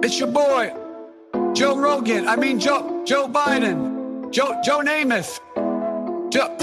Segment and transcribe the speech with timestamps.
[0.00, 0.72] It's your boy,
[1.54, 2.28] Joe Rogan.
[2.28, 5.40] I mean Joe Joe Biden, Joe Joe Namath,
[6.30, 6.56] Joe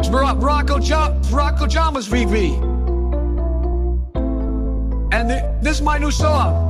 [0.00, 2.54] Barack Obama, Barack Obama's VP.
[5.16, 6.66] And the, this is my new song.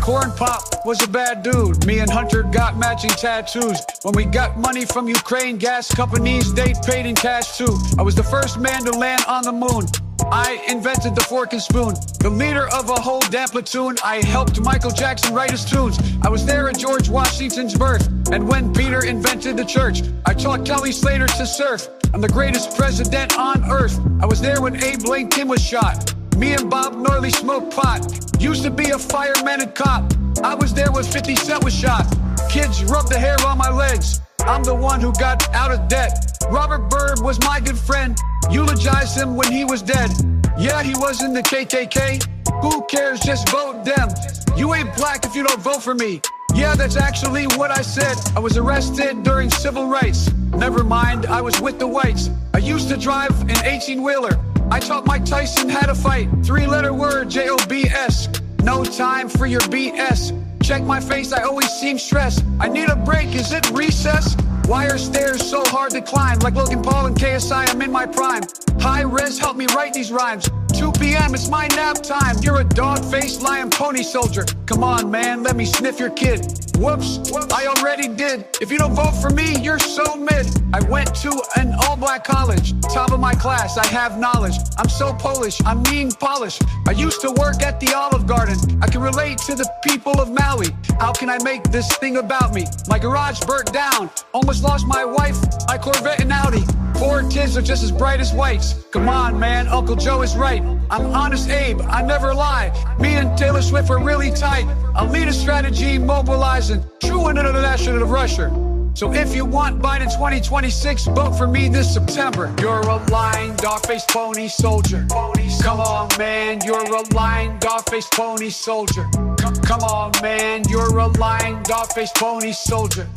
[0.00, 1.84] Corn Pop was a bad dude.
[1.84, 3.80] Me and Hunter got matching tattoos.
[4.02, 7.76] When we got money from Ukraine gas companies, they paid in cash too.
[7.98, 9.86] I was the first man to land on the moon.
[10.34, 11.92] I invented the fork and spoon.
[12.20, 13.98] The leader of a whole damn platoon.
[14.02, 15.98] I helped Michael Jackson write his tunes.
[16.22, 18.08] I was there at George Washington's birth.
[18.32, 21.86] And when Peter invented the church, I taught Kelly Slater to surf.
[22.14, 24.00] I'm the greatest president on earth.
[24.22, 26.14] I was there when Abe Lincoln was shot.
[26.38, 28.00] Me and Bob Marley smoked pot.
[28.40, 30.10] Used to be a fireman and cop.
[30.42, 32.06] I was there when 50 Cent was shot.
[32.48, 34.22] Kids rubbed the hair on my legs.
[34.46, 36.12] I'm the one who got out of debt.
[36.50, 38.18] Robert Byrd was my good friend.
[38.50, 40.10] Eulogized him when he was dead.
[40.58, 42.22] Yeah, he was in the KKK.
[42.62, 43.20] Who cares?
[43.20, 44.08] Just vote them.
[44.56, 46.20] You ain't black if you don't vote for me.
[46.54, 48.16] Yeah, that's actually what I said.
[48.36, 50.30] I was arrested during civil rights.
[50.50, 52.28] Never mind, I was with the whites.
[52.52, 54.38] I used to drive an 18 wheeler.
[54.70, 56.28] I taught Mike Tyson how to fight.
[56.42, 58.28] Three letter word, J O B S.
[58.62, 60.41] No time for your BS.
[60.62, 62.44] Check my face, I always seem stressed.
[62.60, 64.36] I need a break, is it recess?
[64.66, 66.38] Why are stairs so hard to climb?
[66.38, 68.44] Like Logan Paul and KSI, I'm in my prime.
[68.78, 70.48] High res, help me write these rhymes.
[70.82, 72.36] 2 p.m., it's my nap time.
[72.42, 74.44] You're a dog faced lion pony soldier.
[74.66, 76.40] Come on, man, let me sniff your kid.
[76.76, 78.48] Whoops, I already did.
[78.60, 80.44] If you don't vote for me, you're so mid.
[80.72, 82.74] I went to an all black college.
[82.92, 84.56] Top of my class, I have knowledge.
[84.76, 86.64] I'm so Polish, I'm mean polished.
[86.88, 88.56] I used to work at the Olive Garden.
[88.82, 90.66] I can relate to the people of Maui.
[90.98, 92.66] How can I make this thing about me?
[92.88, 94.10] My garage burnt down.
[94.34, 95.38] Almost lost my wife,
[95.68, 96.64] my Corvette and Audi.
[96.98, 98.84] Four kids are just as bright as whites.
[98.92, 100.62] Come on, man, Uncle Joe is right.
[100.90, 102.70] I'm honest Abe, I never lie.
[103.00, 104.66] Me and Taylor Swift are really tight.
[104.94, 108.50] A strategy mobilizing true international of Russia.
[108.94, 112.54] So if you want Biden 2026, vote for me this September.
[112.60, 115.06] You're a lying, dog-faced pony soldier.
[115.08, 119.08] Come on, man, you're a lying, dog-faced pony soldier.
[119.38, 123.08] Come, come on, man, you're a lying, dog-faced pony soldier.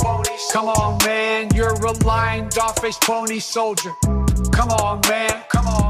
[0.54, 3.92] Come on, man, you're a lying, dog-faced pony soldier.
[4.54, 5.85] Come on, man, come on,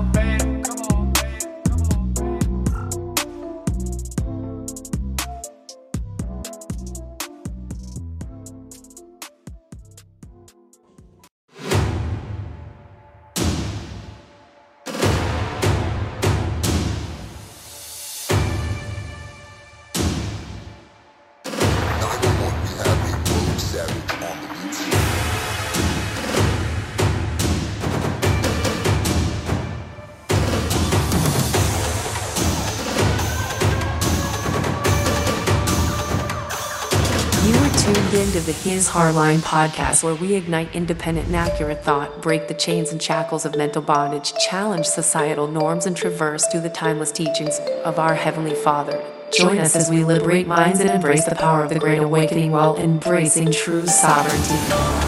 [38.65, 43.45] His Hardline podcast, where we ignite independent and accurate thought, break the chains and shackles
[43.45, 48.55] of mental bondage, challenge societal norms, and traverse through the timeless teachings of our Heavenly
[48.55, 49.05] Father.
[49.31, 52.75] Join us as we liberate minds and embrace the power of the Great Awakening while
[52.75, 55.04] embracing true sovereignty.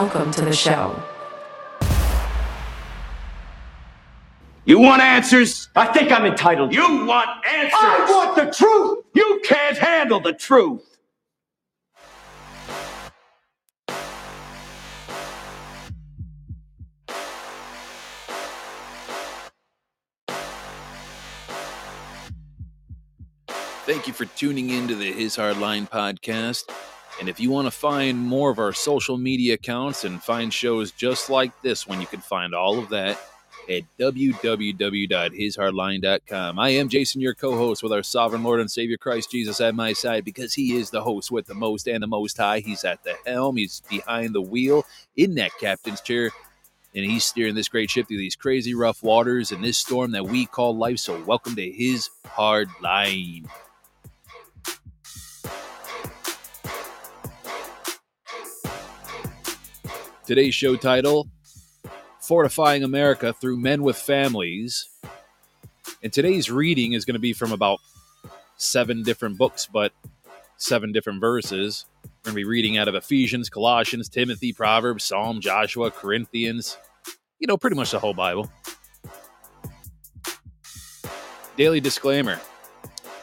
[0.00, 0.98] Welcome to the show.
[4.64, 5.68] You want answers?
[5.76, 6.72] I think I'm entitled.
[6.72, 7.74] You want answers?
[7.74, 9.04] I want the truth.
[9.12, 10.96] You can't handle the truth.
[23.84, 26.70] Thank you for tuning in to the His Hardline podcast.
[27.20, 30.90] And if you want to find more of our social media accounts and find shows
[30.90, 33.20] just like this one, you can find all of that
[33.68, 36.58] at www.hishardline.com.
[36.58, 39.74] I am Jason, your co host, with our sovereign Lord and Savior Christ Jesus at
[39.74, 42.60] my side because he is the host with the most and the most high.
[42.60, 46.30] He's at the helm, he's behind the wheel in that captain's chair,
[46.94, 50.24] and he's steering this great ship through these crazy rough waters and this storm that
[50.24, 50.98] we call life.
[50.98, 53.46] So, welcome to his hard line.
[60.30, 61.28] Today's show title
[62.20, 64.88] Fortifying America Through Men with Families.
[66.04, 67.80] And today's reading is going to be from about
[68.56, 69.90] seven different books, but
[70.56, 71.84] seven different verses.
[72.04, 76.78] We're going to be reading out of Ephesians, Colossians, Timothy, Proverbs, Psalm, Joshua, Corinthians,
[77.40, 78.48] you know, pretty much the whole Bible.
[81.56, 82.38] Daily disclaimer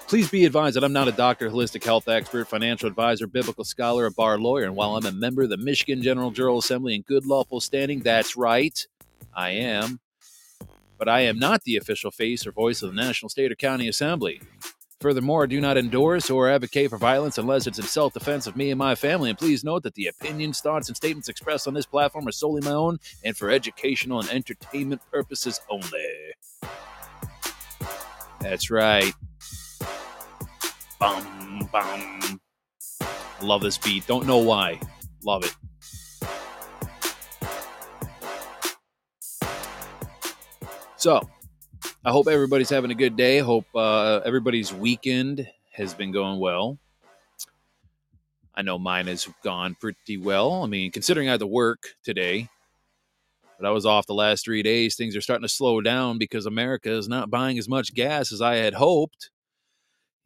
[0.07, 4.06] Please be advised that I'm not a doctor, holistic health expert, financial advisor, biblical scholar,
[4.06, 4.63] a bar lawyer.
[4.63, 8.00] And while I'm a member of the Michigan General Jural Assembly in good lawful standing,
[8.00, 8.88] that's right,
[9.36, 10.00] I am.
[10.98, 13.89] But I am not the official face or voice of the National State or County
[13.89, 14.39] Assembly.
[15.01, 18.71] Furthermore, do not endorse or advocate for violence unless it's in self defense of me
[18.71, 19.30] and my family.
[19.30, 22.62] And please note that the opinions, thoughts, and statements expressed on this platform are solely
[22.62, 26.33] my own and for educational and entertainment purposes only.
[28.39, 29.13] That's right.
[31.00, 32.42] Bum, bum.
[33.42, 34.08] Love this beat.
[34.08, 34.80] Don't know why.
[35.24, 35.56] Love it.
[40.96, 41.22] So,
[42.04, 43.38] I hope everybody's having a good day.
[43.40, 46.80] Hope uh, everybody's weekend has been going well.
[48.56, 50.64] I know mine has gone pretty well.
[50.64, 52.50] I mean, considering I had to work today,
[53.60, 56.48] but I was off the last three days, things are starting to slow down because
[56.48, 59.30] America is not buying as much gas as I had hoped.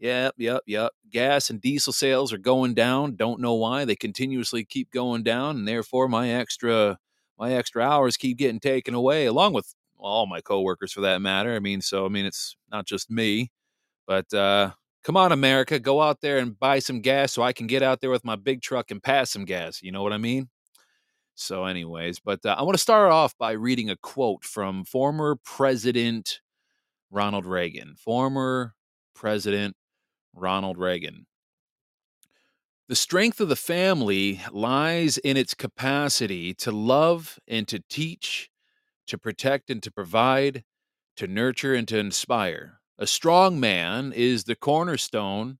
[0.02, 0.94] Yep, yep, yep.
[1.12, 3.16] Gas and diesel sales are going down.
[3.16, 3.86] Don't know why.
[3.86, 6.98] They continuously keep going down, and therefore my extra
[7.40, 11.56] my extra hours keep getting taken away, along with all my coworkers for that matter.
[11.56, 13.52] I mean, so I mean it's not just me,
[14.08, 14.72] but uh
[15.04, 18.02] come on America, go out there and buy some gas so I can get out
[18.02, 19.82] there with my big truck and pass some gas.
[19.84, 20.50] You know what I mean?
[21.36, 25.38] So anyways, but uh, I want to start off by reading a quote from former
[25.46, 26.42] President
[27.12, 27.96] Ronald Reagan.
[27.98, 28.76] Former
[29.16, 29.76] President
[30.34, 31.26] Ronald Reagan.
[32.88, 38.50] The strength of the family lies in its capacity to love and to teach,
[39.08, 40.64] to protect and to provide,
[41.16, 42.82] to nurture and to inspire.
[42.98, 45.58] A strong man is the cornerstone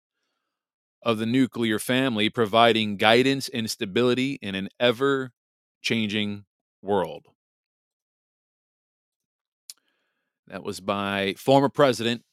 [1.02, 5.32] of the nuclear family, providing guidance and stability in an ever
[5.82, 6.46] changing
[6.82, 7.28] world.
[10.48, 12.24] That was by former President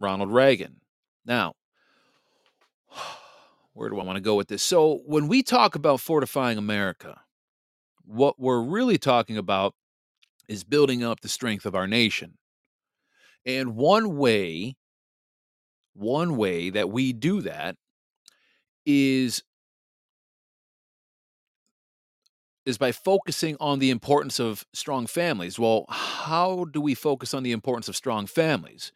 [0.00, 0.79] Ronald Reagan.
[1.24, 1.54] Now,
[3.72, 4.62] where do I want to go with this?
[4.62, 7.20] So, when we talk about fortifying America,
[8.04, 9.74] what we're really talking about
[10.48, 12.36] is building up the strength of our nation.
[13.46, 14.76] And one way,
[15.94, 17.76] one way that we do that
[18.84, 19.42] is
[22.66, 25.58] is by focusing on the importance of strong families.
[25.58, 28.92] Well, how do we focus on the importance of strong families?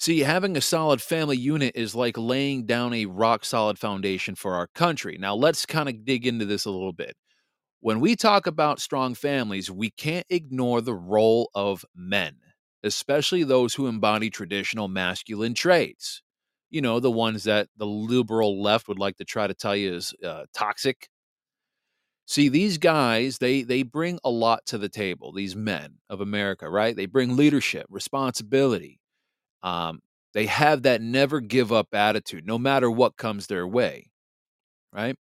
[0.00, 4.54] See, having a solid family unit is like laying down a rock solid foundation for
[4.54, 5.18] our country.
[5.20, 7.16] Now, let's kind of dig into this a little bit.
[7.80, 12.36] When we talk about strong families, we can't ignore the role of men,
[12.84, 16.22] especially those who embody traditional masculine traits.
[16.70, 19.94] You know, the ones that the liberal left would like to try to tell you
[19.94, 21.08] is uh, toxic.
[22.26, 26.70] See, these guys, they they bring a lot to the table, these men of America,
[26.70, 26.94] right?
[26.96, 28.99] They bring leadership, responsibility.
[29.62, 30.00] Um,
[30.32, 34.10] they have that never give up attitude, no matter what comes their way,
[34.92, 35.16] right?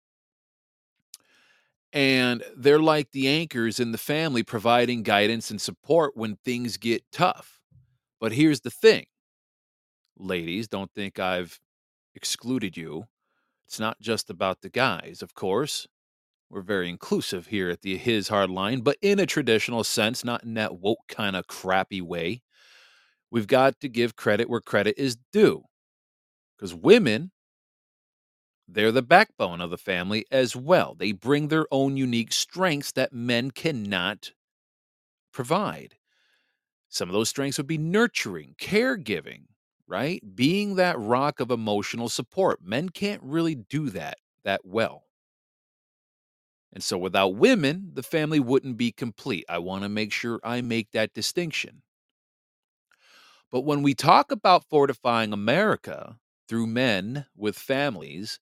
[1.93, 7.05] And they're like the anchors in the family, providing guidance and support when things get
[7.13, 7.61] tough.
[8.21, 9.07] But here's the thing
[10.19, 11.61] ladies, don't think I've
[12.15, 13.07] excluded you.
[13.67, 15.87] It's not just about the guys, of course.
[16.49, 20.45] We're very inclusive here at the His Hard Line, but in a traditional sense, not
[20.45, 22.43] in that woke kind of crappy way.
[23.31, 25.65] We've got to give credit where credit is due.
[26.57, 27.33] Because women,
[28.69, 30.95] they're the backbone of the family as well.
[30.95, 34.33] They bring their own unique strengths that men cannot
[35.33, 35.97] provide.
[36.89, 39.43] Some of those strengths would be nurturing, caregiving,
[39.87, 40.23] right?
[40.35, 42.61] Being that rock of emotional support.
[42.63, 45.05] Men can't really do that that well.
[46.73, 49.45] And so without women, the family wouldn't be complete.
[49.49, 51.83] I want to make sure I make that distinction.
[53.51, 58.41] But when we talk about fortifying America through men with families,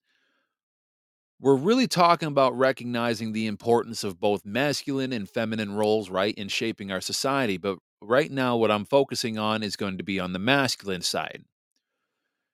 [1.39, 6.47] we're really talking about recognizing the importance of both masculine and feminine roles, right, in
[6.47, 7.57] shaping our society.
[7.57, 11.43] But right now, what I'm focusing on is going to be on the masculine side.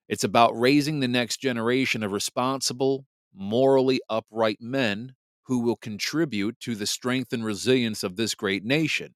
[0.10, 6.76] It's about raising the next generation of responsible, morally upright men who will contribute to
[6.76, 9.14] the strength and resilience of this great nation.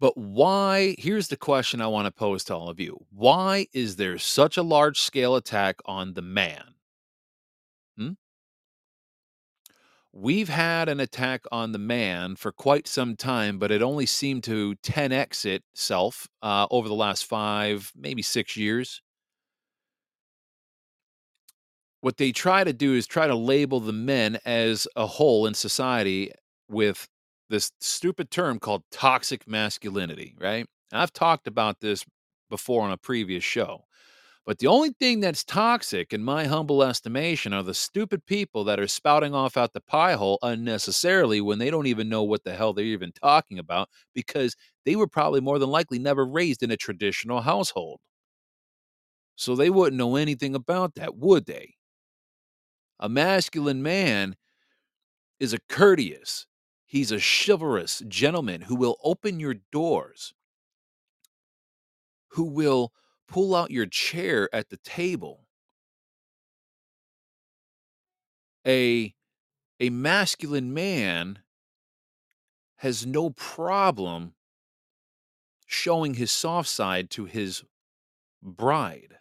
[0.00, 0.96] But why?
[0.98, 3.06] Here's the question I want to pose to all of you.
[3.10, 6.74] Why is there such a large scale attack on the man?
[7.96, 8.10] Hmm?
[10.12, 14.44] We've had an attack on the man for quite some time, but it only seemed
[14.44, 19.00] to 10x itself uh, over the last five, maybe six years.
[22.00, 25.54] What they try to do is try to label the men as a whole in
[25.54, 26.30] society
[26.68, 27.08] with
[27.48, 30.66] this stupid term called toxic masculinity, right?
[30.92, 32.04] I've talked about this
[32.50, 33.84] before on a previous show.
[34.46, 38.80] But the only thing that's toxic, in my humble estimation, are the stupid people that
[38.80, 42.54] are spouting off out the pie hole unnecessarily when they don't even know what the
[42.54, 46.70] hell they're even talking about because they were probably more than likely never raised in
[46.70, 48.00] a traditional household.
[49.36, 51.76] So they wouldn't know anything about that, would they?
[52.98, 54.36] A masculine man
[55.38, 56.46] is a courteous,
[56.94, 60.32] he's a chivalrous gentleman who will open your doors,
[62.28, 62.92] who will
[63.26, 65.40] pull out your chair at the table.
[68.64, 69.12] A
[69.80, 71.40] a masculine man
[72.76, 74.34] has no problem
[75.66, 77.64] showing his soft side to his
[78.40, 79.18] bride.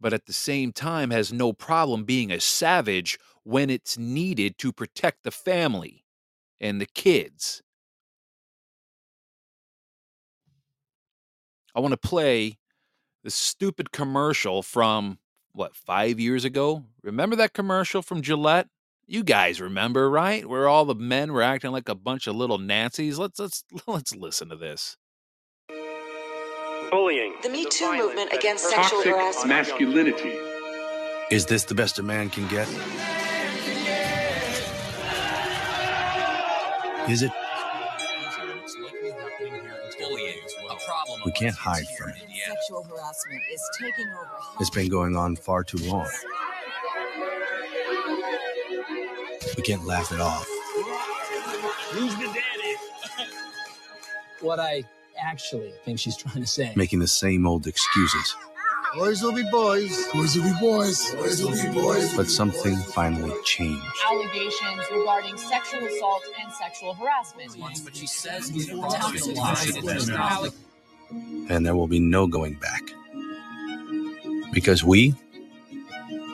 [0.00, 4.72] But at the same time has no problem being a savage when it's needed to
[4.72, 6.04] protect the family
[6.60, 7.62] and the kids.
[11.74, 12.58] I want to play
[13.24, 15.18] the stupid commercial from
[15.52, 16.84] what, five years ago?
[17.02, 18.68] Remember that commercial from Gillette?
[19.06, 20.46] You guys remember, right?
[20.46, 23.18] Where all the men were acting like a bunch of little Nazis.
[23.18, 24.96] Let's let's let's listen to this.
[26.90, 27.34] Bullying.
[27.42, 29.48] The Me Too movement against is sexual toxic harassment.
[29.48, 30.34] masculinity.
[31.30, 32.68] Is this the best a man can get?
[37.08, 37.32] Is it?
[41.24, 42.16] We can't hide from it.
[42.46, 44.30] Sexual harassment is taking over.
[44.60, 46.08] It's been going on far too long.
[49.56, 50.46] We can't laugh it off.
[51.90, 53.24] Who's the daddy?
[54.40, 54.84] what I
[55.22, 56.72] actually think she's trying to say.
[56.76, 58.36] Making the same old excuses.
[58.96, 60.08] Boys will be boys.
[60.12, 61.14] Boys will be boys.
[61.14, 62.16] Boys will be boys.
[62.16, 63.82] But something finally changed.
[64.10, 67.54] allegations regarding sexual assault and sexual harassment.
[67.84, 68.50] But she says
[71.50, 72.82] And there will be no going back.
[74.52, 75.14] Because we,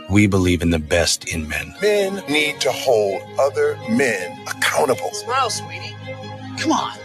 [0.09, 1.75] we believe in the best in men.
[1.83, 5.12] Men need to hold other men accountable.
[5.12, 5.97] Smile, sweetie.
[6.59, 6.99] Come on.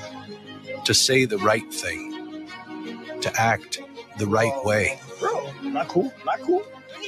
[0.89, 2.47] To say the right thing.
[3.21, 3.79] To act
[4.17, 4.99] the right way.
[5.19, 6.11] Bro, not cool.
[6.25, 6.63] Not cool.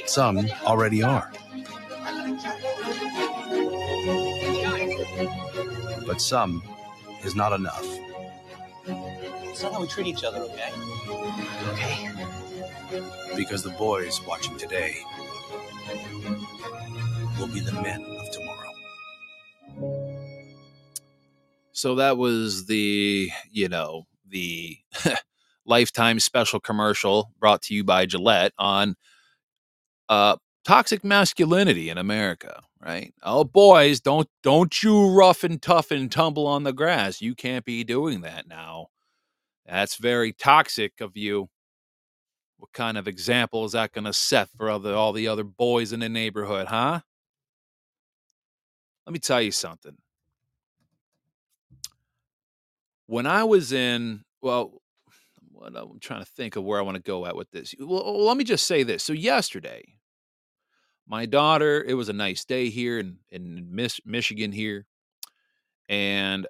[0.06, 1.32] Some already are.
[6.06, 6.62] But some
[7.24, 7.84] is not enough.
[8.86, 10.70] It's not how we treat each other, okay?
[11.72, 12.08] Okay.
[13.34, 14.94] Because the boys watching today
[17.36, 18.21] will be the men
[21.82, 24.78] So that was the, you know, the
[25.66, 28.94] lifetime special commercial brought to you by Gillette on
[30.08, 33.12] uh toxic masculinity in America, right?
[33.24, 37.20] Oh boys, don't don't you rough and tough and tumble on the grass.
[37.20, 38.86] You can't be doing that now.
[39.66, 41.48] That's very toxic of you.
[42.58, 45.92] What kind of example is that going to set for other all the other boys
[45.92, 47.00] in the neighborhood, huh?
[49.04, 49.96] Let me tell you something.
[53.12, 54.80] When I was in, well,
[55.50, 57.74] what I'm trying to think of where I want to go at with this.
[57.78, 59.04] Well, oh, let me just say this.
[59.04, 59.84] So yesterday,
[61.06, 64.86] my daughter, it was a nice day here in in Mich- Michigan here,
[65.90, 66.46] and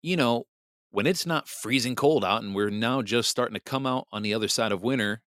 [0.00, 0.46] you know
[0.90, 4.22] when it's not freezing cold out and we're now just starting to come out on
[4.22, 5.20] the other side of winter,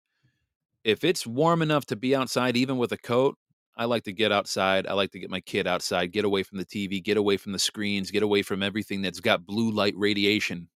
[0.85, 3.37] if it's warm enough to be outside, even with a coat,
[3.76, 4.87] I like to get outside.
[4.87, 7.50] I like to get my kid outside, get away from the TV, get away from
[7.50, 10.69] the screens, get away from everything that's got blue light radiation.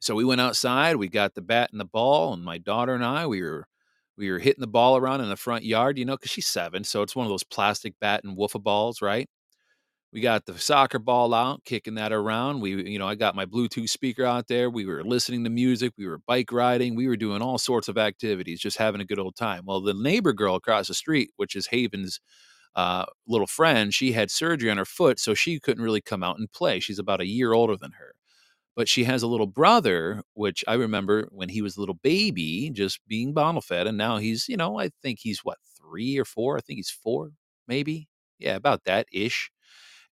[0.00, 3.04] So we went outside, we got the bat and the ball, and my daughter and
[3.04, 3.66] I, we were
[4.16, 6.84] we were hitting the ball around in the front yard, you know, because she's seven,
[6.84, 9.28] so it's one of those plastic bat and woofah balls, right?
[10.12, 12.60] We got the soccer ball out, kicking that around.
[12.60, 14.70] We, you know, I got my Bluetooth speaker out there.
[14.70, 15.92] We were listening to music.
[15.98, 16.96] We were bike riding.
[16.96, 19.64] We were doing all sorts of activities, just having a good old time.
[19.66, 22.20] Well, the neighbor girl across the street, which is Haven's
[22.76, 26.38] uh, little friend, she had surgery on her foot, so she couldn't really come out
[26.38, 26.80] and play.
[26.80, 28.14] She's about a year older than her.
[28.78, 32.70] But she has a little brother, which I remember when he was a little baby,
[32.70, 33.88] just being bottle fed.
[33.88, 36.58] And now he's, you know, I think he's what, three or four?
[36.58, 37.32] I think he's four,
[37.68, 38.08] maybe.
[38.40, 39.52] Yeah, about that ish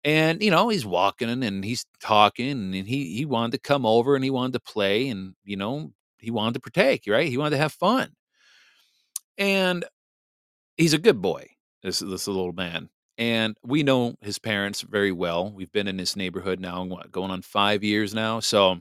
[0.05, 4.15] and you know he's walking and he's talking and he he wanted to come over
[4.15, 7.51] and he wanted to play and you know he wanted to partake right he wanted
[7.51, 8.13] to have fun
[9.39, 9.85] and
[10.77, 11.47] he's a good boy
[11.83, 16.17] this this little man and we know his parents very well we've been in this
[16.17, 18.79] neighborhood now going on five years now so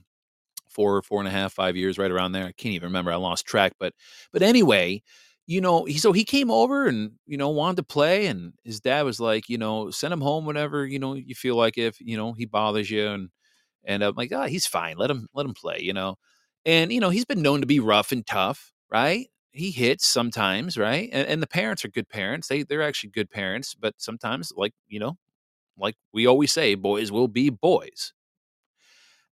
[0.69, 3.15] four four and a half five years right around there i can't even remember i
[3.15, 3.93] lost track but
[4.33, 5.01] but anyway
[5.47, 8.79] you know, he so he came over and you know wanted to play, and his
[8.79, 12.01] dad was like, you know, send him home whenever you know you feel like if
[12.01, 13.29] you know he bothers you, and
[13.83, 16.17] and I'm like, ah, he's fine, let him let him play, you know.
[16.65, 19.27] And, you know, he's been known to be rough and tough, right?
[19.55, 21.09] He hits sometimes, right?
[21.13, 22.47] And, and the parents are good parents.
[22.49, 25.17] They they're actually good parents, but sometimes, like, you know,
[25.77, 28.13] like we always say, boys will be boys.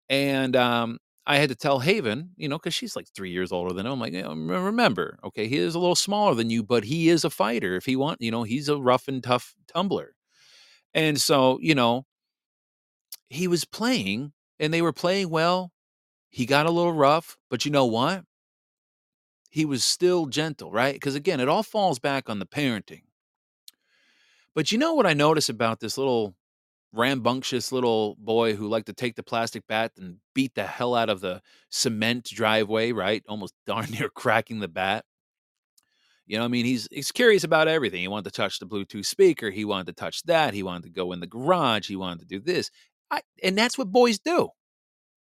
[0.09, 3.73] And um, I had to tell Haven, you know, because she's like three years older
[3.73, 3.93] than him.
[3.93, 7.25] I'm like, know, remember, okay, he is a little smaller than you, but he is
[7.25, 7.77] a fighter.
[7.77, 10.15] If he want, you know, he's a rough and tough tumbler.
[10.95, 12.07] And so, you know,
[13.29, 15.73] he was playing and they were playing well.
[16.31, 18.25] He got a little rough, but you know what?
[19.53, 20.95] He was still gentle, right?
[20.95, 23.03] Because again, it all falls back on the parenting.
[24.55, 26.35] But you know what I notice about this little
[26.95, 31.11] rambunctious little boy who liked to take the plastic bat and beat the hell out
[31.11, 33.23] of the cement driveway, right?
[33.29, 35.05] Almost darn near cracking the bat.
[36.27, 38.01] You know, I mean, he's he's curious about everything.
[38.01, 39.51] He wanted to touch the Bluetooth speaker.
[39.51, 40.55] He wanted to touch that.
[40.55, 41.89] He wanted to go in the garage.
[41.89, 42.71] He wanted to do this.
[43.11, 44.49] I, and that's what boys do.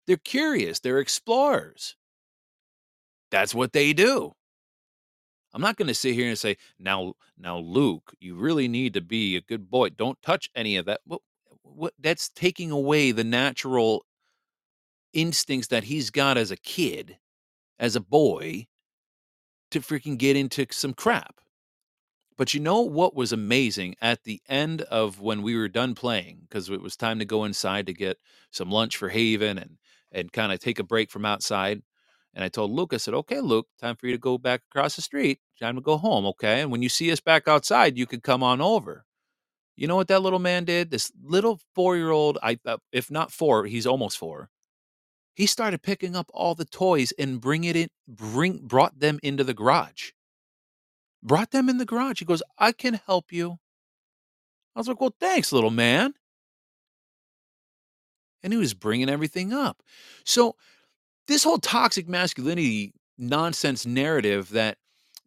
[0.07, 0.81] They're curious.
[0.81, 1.97] They're explorers.
[3.31, 4.33] That's what they do.
[5.53, 9.01] I'm not going to sit here and say, now, now, Luke, you really need to
[9.01, 9.91] be a good boy.
[9.91, 11.01] Don't touch any of that.
[11.07, 11.23] Well,
[11.63, 14.05] what that's taking away the natural
[15.13, 17.19] instincts that he's got as a kid,
[17.79, 18.67] as a boy,
[19.71, 21.41] to freaking get into some crap.
[22.37, 26.41] But you know what was amazing at the end of when we were done playing,
[26.43, 28.19] because it was time to go inside to get
[28.51, 29.79] some lunch for Haven and
[30.13, 31.83] and kind of take a break from outside.
[32.37, 34.95] And I told Luke, I said, okay, Luke, time for you to go back across
[34.95, 35.41] the street.
[35.59, 36.61] Time to go home, okay?
[36.61, 39.07] And when you see us back outside, you could come on over.
[39.75, 40.91] You know what that little man did?
[40.91, 44.51] This little four year old, I uh, if not four, he's almost four.
[45.35, 49.43] He started picking up all the toys and bring it in, bring brought them into
[49.43, 50.11] the garage.
[51.23, 52.19] Brought them in the garage.
[52.19, 53.59] He goes, I can help you.
[54.75, 56.13] I was like, well, thanks, little man.
[58.43, 59.83] And he was bringing everything up.
[60.25, 60.57] So,
[61.29, 64.79] this whole toxic masculinity nonsense narrative that,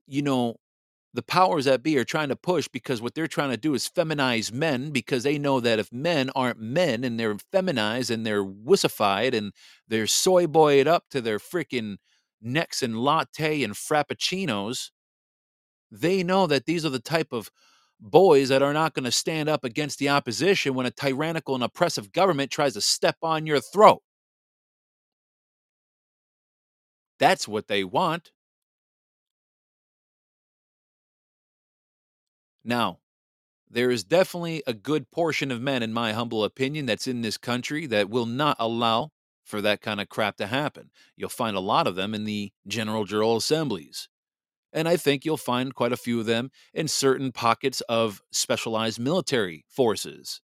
[0.08, 0.56] you know,
[1.14, 3.90] the powers that be are trying to push because what they're trying to do is
[3.90, 8.46] feminize men because they know that if men aren't men and they're feminized and they're
[8.46, 9.52] wussified and
[9.88, 11.98] they're soy boyed up to their freaking
[12.42, 14.92] necks and latte and frappuccinos,
[15.92, 17.50] they know that these are the type of
[18.00, 21.64] boys that are not going to stand up against the opposition when a tyrannical and
[21.64, 24.02] oppressive government tries to step on your throat.
[27.20, 28.32] That's what they want.
[32.64, 33.00] Now,
[33.70, 37.38] there is definitely a good portion of men, in my humble opinion, that's in this
[37.38, 39.12] country that will not allow
[39.44, 40.92] for that kind of crap to happen.
[41.16, 44.08] You'll find a lot of them in the General Jural Assemblies.
[44.72, 49.00] And I think you'll find quite a few of them in certain pockets of specialized
[49.00, 50.42] military forces.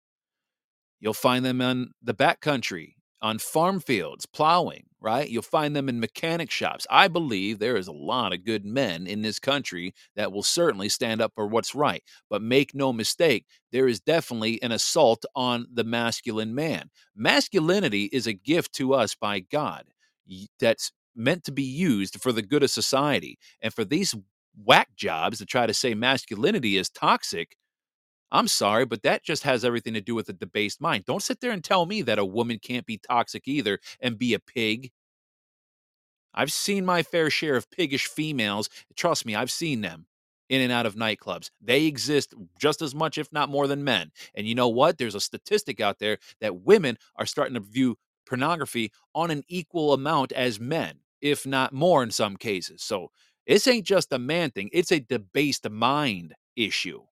[1.01, 5.31] You'll find them in the backcountry, on farm fields, plowing, right?
[5.31, 6.87] You'll find them in mechanic shops.
[6.91, 10.91] I believe there is a lot of good men in this country that will certainly
[10.91, 12.05] stand up for what's right.
[12.29, 16.91] But make no mistake, there is definitely an assault on the masculine man.
[17.17, 19.85] Masculinity is a gift to us by God
[20.61, 23.39] that's meant to be used for the good of society.
[23.63, 24.15] And for these
[24.67, 27.57] whack jobs to try to say masculinity is toxic,
[28.33, 31.05] I'm sorry, but that just has everything to do with a debased mind.
[31.05, 34.35] Don't sit there and tell me that a woman can't be toxic either and be
[34.35, 34.91] a pig.
[36.35, 38.69] I've seen my fair share of piggish females.
[38.97, 40.07] Trust me, I've seen them
[40.49, 41.51] in and out of nightclubs.
[41.61, 44.11] They exist just as much, if not more, than men.
[44.35, 44.99] And you know what?
[44.99, 49.93] There's a statistic out there that women are starting to view pornography on an equal
[49.93, 52.83] amount as men, if not more in some cases.
[52.83, 53.11] So
[53.47, 57.03] this ain't just a man thing, it's a debased mind issue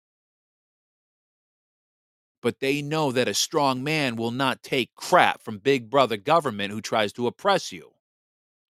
[2.43, 6.73] but they know that a strong man will not take crap from big brother government
[6.73, 7.93] who tries to oppress you.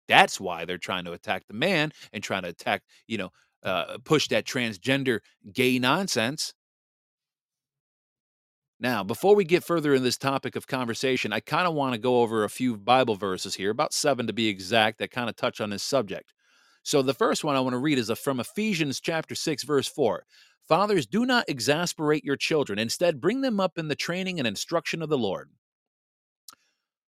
[0.08, 3.30] That's why they're trying to attack the man and trying to attack, you know,
[3.62, 5.20] uh, push that transgender
[5.52, 6.52] gay nonsense.
[8.80, 11.98] Now, before we get further in this topic of conversation, I kind of want to
[11.98, 15.36] go over a few Bible verses here, about seven to be exact, that kind of
[15.36, 16.32] touch on this subject.
[16.82, 20.24] So the first one I want to read is from Ephesians chapter 6, verse 4.
[20.70, 22.78] Fathers, do not exasperate your children.
[22.78, 25.50] Instead, bring them up in the training and instruction of the Lord.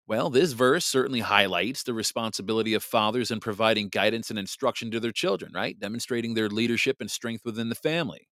[0.07, 5.01] Well, this verse certainly highlights the responsibility of fathers in providing guidance and instruction to
[5.01, 5.79] their children, right?
[5.79, 8.27] Demonstrating their leadership and strength within the family.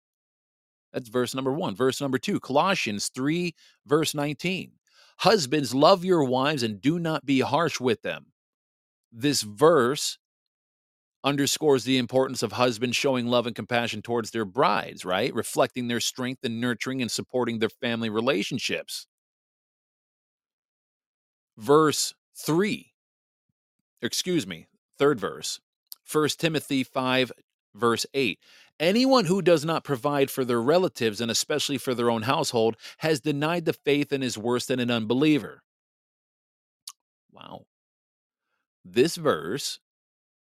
[0.92, 1.74] That's verse number one.
[1.74, 3.54] Verse number two, Colossians 3,
[3.86, 4.72] verse 19.
[5.20, 8.26] Husbands, love your wives and do not be harsh with them.
[9.10, 10.18] This verse
[11.26, 15.34] underscores the importance of husbands showing love and compassion towards their brides, right?
[15.34, 19.08] Reflecting their strength and nurturing and supporting their family relationships.
[21.58, 22.92] Verse 3,
[24.00, 24.66] excuse me,
[24.98, 25.58] third verse,
[26.10, 27.32] 1 Timothy 5,
[27.74, 28.38] verse 8.
[28.78, 33.20] Anyone who does not provide for their relatives and especially for their own household has
[33.20, 35.62] denied the faith and is worse than an unbeliever.
[37.32, 37.64] Wow.
[38.84, 39.80] This verse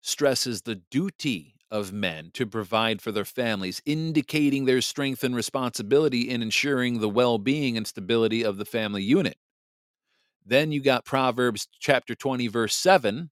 [0.01, 6.29] stresses the duty of men to provide for their families, indicating their strength and responsibility
[6.29, 9.37] in ensuring the well being and stability of the family unit.
[10.45, 13.29] Then you got Proverbs chapter 20, verse 7.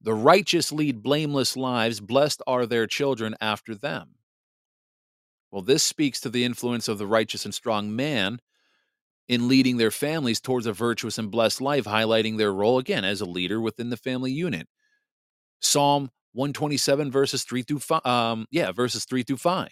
[0.00, 4.16] The righteous lead blameless lives, blessed are their children after them.
[5.50, 8.40] Well, this speaks to the influence of the righteous and strong man
[9.28, 13.20] in leading their families towards a virtuous and blessed life, highlighting their role again as
[13.20, 14.68] a leader within the family unit.
[15.60, 19.68] Psalm 127 verses 3 through 5 um yeah verses 3 through 5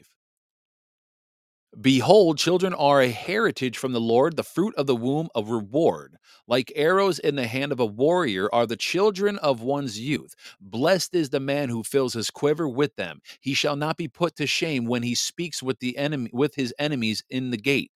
[1.81, 6.17] behold children are a heritage from the lord the fruit of the womb a reward.
[6.47, 10.35] Like arrows in the hand of a warrior are the children of one's youth.
[10.61, 13.21] Blessed is the man who fills his quiver with them.
[13.41, 16.75] He shall not be put to shame when he speaks with the enemy with his
[16.79, 17.91] enemies in the gate.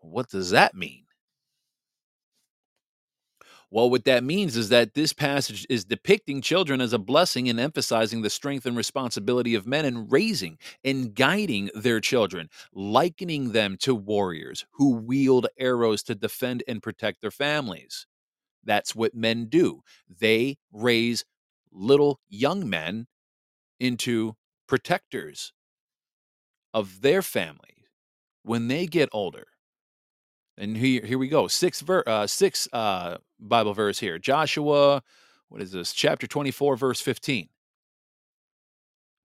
[0.00, 1.03] What does that mean
[3.74, 7.58] well, what that means is that this passage is depicting children as a blessing and
[7.58, 13.76] emphasizing the strength and responsibility of men in raising and guiding their children, likening them
[13.80, 18.06] to warriors who wield arrows to defend and protect their families.
[18.62, 19.80] That's what men do.
[20.08, 21.24] They raise
[21.72, 23.08] little young men
[23.80, 24.36] into
[24.68, 25.52] protectors
[26.72, 27.88] of their family
[28.44, 29.46] when they get older.
[30.56, 31.48] And here, here we go.
[31.48, 34.18] Six ver, uh, six uh, Bible verse here.
[34.18, 35.02] Joshua,
[35.48, 35.92] what is this?
[35.92, 37.48] Chapter 24, verse 15.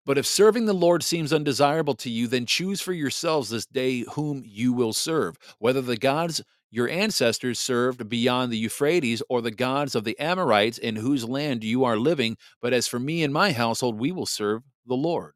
[0.06, 4.06] But if serving the Lord seems undesirable to you, then choose for yourselves this day
[4.14, 9.52] whom you will serve, whether the gods your ancestors served beyond the Euphrates or the
[9.52, 12.38] gods of the Amorites in whose land you are living.
[12.62, 15.34] But as for me and my household, we will serve the Lord.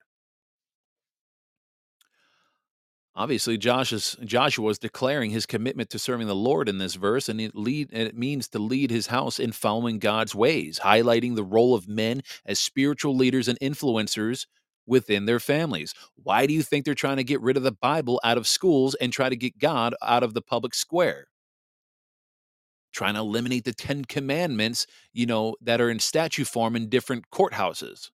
[3.16, 7.40] Obviously, Josh's, Joshua is declaring his commitment to serving the Lord in this verse, and
[7.40, 11.44] it lead and it means to lead his house in following God's ways, highlighting the
[11.44, 14.48] role of men as spiritual leaders and influencers
[14.88, 15.94] within their families.
[16.16, 18.96] Why do you think they're trying to get rid of the Bible out of schools
[18.96, 21.28] and try to get God out of the public square?
[22.94, 27.30] Trying to eliminate the Ten Commandments, you know, that are in statue form in different
[27.32, 28.10] courthouses.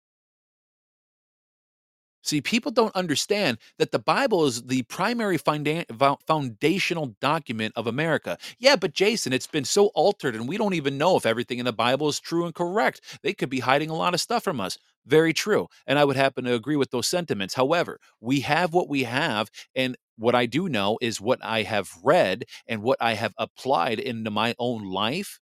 [2.23, 8.37] See, people don't understand that the Bible is the primary foundational document of America.
[8.59, 11.65] Yeah, but Jason, it's been so altered, and we don't even know if everything in
[11.65, 13.01] the Bible is true and correct.
[13.23, 14.77] They could be hiding a lot of stuff from us.
[15.05, 15.67] Very true.
[15.85, 17.53] And I would happen to agree with those sentiments.
[17.53, 19.49] However, we have what we have.
[19.73, 23.99] And what I do know is what I have read and what I have applied
[23.99, 25.39] into my own life.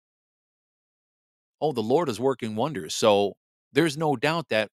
[1.61, 2.95] Oh, the Lord is working wonders.
[2.95, 3.33] So
[3.73, 4.69] there's no doubt that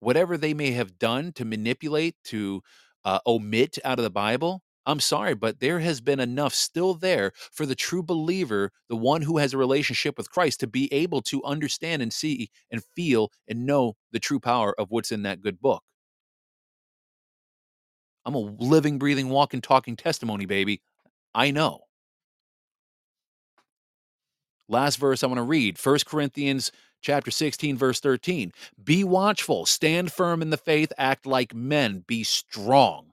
[0.00, 2.62] whatever they may have done to manipulate, to
[3.04, 7.32] uh, omit out of the Bible, I'm sorry, but there has been enough still there
[7.52, 11.22] for the true believer, the one who has a relationship with Christ, to be able
[11.22, 15.42] to understand and see and feel and know the true power of what's in that
[15.42, 15.82] good book.
[18.24, 20.82] I'm a living, breathing, walking, talking testimony, baby.
[21.34, 21.80] I know.
[24.70, 26.70] Last verse I want to read 1 Corinthians
[27.02, 28.52] chapter 16 verse 13
[28.84, 33.10] be watchful stand firm in the faith act like men be strong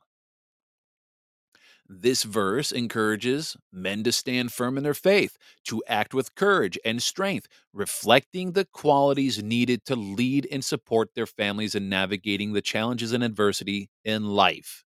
[1.89, 7.01] this verse encourages men to stand firm in their faith, to act with courage and
[7.01, 13.13] strength, reflecting the qualities needed to lead and support their families in navigating the challenges
[13.13, 14.83] and adversity in life.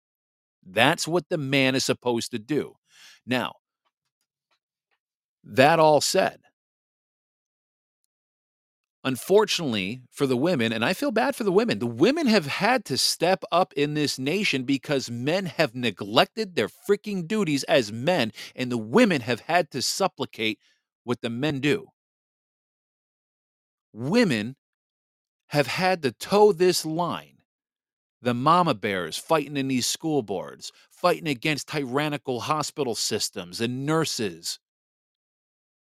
[0.65, 2.77] That's what the man is supposed to do.
[3.25, 3.55] Now,
[5.43, 6.39] that all said,
[9.05, 12.83] Unfortunately for the women, and I feel bad for the women, the women have had
[12.85, 18.33] to step up in this nation because men have neglected their freaking duties as men,
[18.55, 20.57] and the women have had to supplicate
[21.03, 21.89] what the men do.
[23.93, 24.55] Women
[25.49, 27.37] have had to toe this line.
[28.23, 34.57] The mama bears fighting in these school boards, fighting against tyrannical hospital systems and nurses,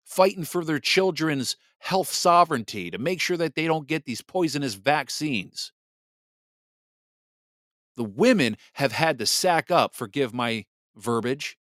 [0.05, 4.75] fighting for their children's health sovereignty to make sure that they don't get these poisonous
[4.75, 5.73] vaccines.
[7.97, 11.57] The women have had to sack up, forgive my verbiage,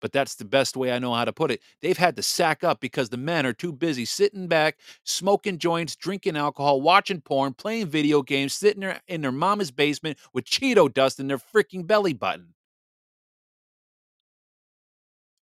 [0.00, 1.62] but that's the best way I know how to put it.
[1.80, 5.96] They've had to sack up because the men are too busy sitting back, smoking joints,
[5.96, 10.92] drinking alcohol, watching porn, playing video games, sitting there in their mama's basement with Cheeto
[10.92, 12.54] dust in their freaking belly button.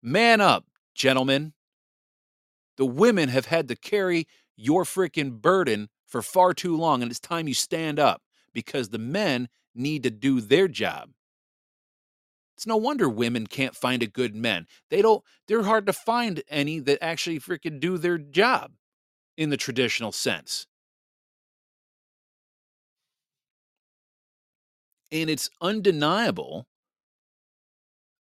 [0.02, 1.54] Man up, gentlemen
[2.78, 7.20] the women have had to carry your freaking burden for far too long, and it's
[7.20, 8.22] time you stand up
[8.54, 11.10] because the men need to do their job.
[12.56, 14.66] It's no wonder women can't find a good men.
[14.90, 18.72] They don't, they're hard to find any that actually freaking do their job
[19.38, 20.66] in the traditional sense.
[25.12, 26.66] And it's undeniable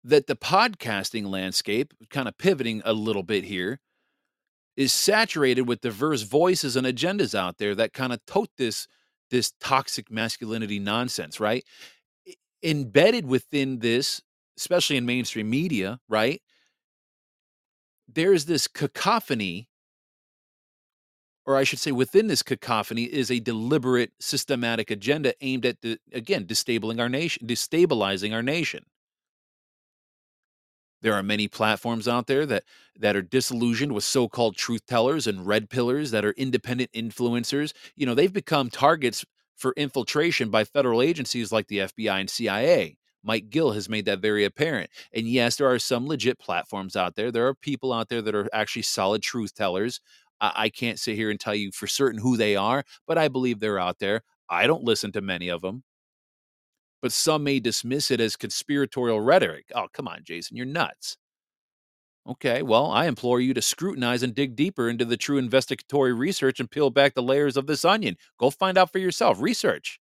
[0.03, 3.79] that the podcasting landscape, kind of pivoting a little bit here,
[4.77, 8.87] is saturated with diverse voices and agendas out there that kind of tote this
[9.29, 11.65] this toxic masculinity nonsense, right?
[12.63, 14.21] Embedded within this,
[14.57, 16.41] especially in mainstream media, right?
[18.07, 19.67] There's this cacophony
[21.47, 25.97] or I should say, within this cacophony is a deliberate, systematic agenda aimed at, the,
[26.11, 27.47] again, destabilizing our nation.
[27.47, 28.83] Destabilizing our nation.
[31.01, 32.63] There are many platforms out there that
[32.99, 37.73] that are disillusioned with so-called truth tellers and red pillars that are independent influencers.
[37.95, 39.23] You know, they've become targets
[39.55, 42.97] for infiltration by federal agencies like the FBI and CIA.
[43.23, 44.89] Mike Gill has made that very apparent.
[45.13, 47.31] And yes, there are some legit platforms out there.
[47.31, 49.99] There are people out there that are actually solid truth tellers.
[50.39, 53.27] I, I can't sit here and tell you for certain who they are, but I
[53.27, 54.21] believe they're out there.
[54.49, 55.83] I don't listen to many of them
[57.01, 59.65] but some may dismiss it as conspiratorial rhetoric.
[59.75, 61.17] Oh, come on, Jason, you're nuts.
[62.27, 66.59] Okay, well, I implore you to scrutinize and dig deeper into the true investigatory research
[66.59, 68.17] and peel back the layers of this onion.
[68.37, 69.99] Go find out for yourself, research.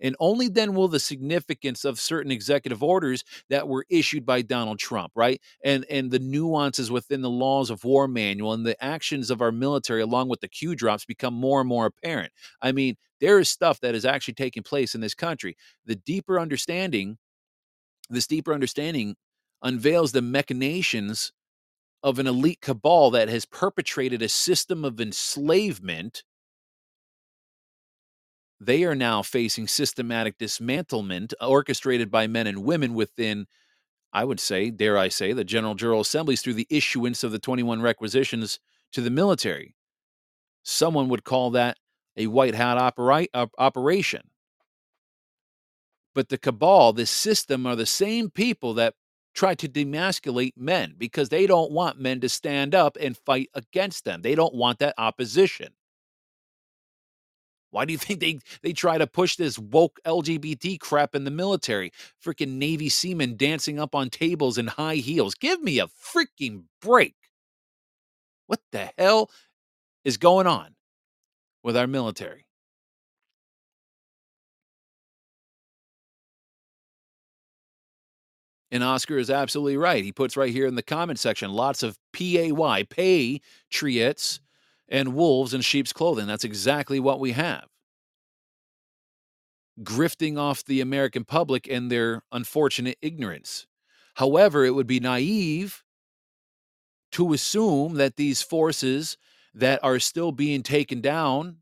[0.00, 4.78] And only then will the significance of certain executive orders that were issued by Donald
[4.78, 5.40] Trump, right?
[5.64, 9.52] And and the nuances within the laws of war manual and the actions of our
[9.52, 12.32] military along with the Q drops become more and more apparent.
[12.62, 15.56] I mean, there is stuff that is actually taking place in this country.
[15.84, 17.18] The deeper understanding,
[18.10, 19.16] this deeper understanding
[19.62, 21.32] unveils the machinations
[22.02, 26.22] of an elite cabal that has perpetrated a system of enslavement
[28.60, 33.46] they are now facing systematic dismantlement uh, orchestrated by men and women within,
[34.12, 37.38] I would say, dare I say, the General Jural Assemblies through the issuance of the
[37.38, 38.58] 21 requisitions
[38.92, 39.74] to the military.
[40.62, 41.76] Someone would call that
[42.16, 44.22] a white hat opera- op- operation.
[46.14, 48.94] But the cabal, this system, are the same people that
[49.34, 54.04] try to demasculate men because they don't want men to stand up and fight against
[54.04, 54.22] them.
[54.22, 55.74] They don't want that opposition.
[57.70, 61.30] Why do you think they they try to push this woke LGBT crap in the
[61.30, 61.92] military?
[62.24, 65.34] Freaking Navy seamen dancing up on tables in high heels.
[65.34, 67.14] Give me a freaking break.
[68.46, 69.30] What the hell
[70.04, 70.75] is going on
[71.66, 72.46] with our military?
[78.70, 80.04] And Oscar is absolutely right.
[80.04, 84.40] He puts right here in the comment section lots of PAY, patriots,
[84.88, 86.28] and wolves in sheep's clothing.
[86.28, 87.66] That's exactly what we have.
[89.82, 93.66] Grifting off the American public and their unfortunate ignorance.
[94.14, 95.82] However, it would be naive
[97.10, 99.16] to assume that these forces
[99.56, 101.56] that are still being taken down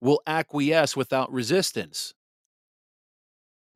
[0.00, 2.14] will acquiesce without resistance.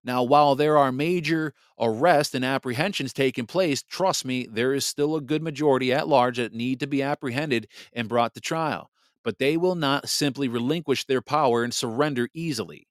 [0.04, 5.16] Now, while there are major arrests and apprehensions taking place, trust me, there is still
[5.16, 8.90] a good majority at large that need to be apprehended and brought to trial.
[9.24, 12.86] But they will not simply relinquish their power and surrender easily.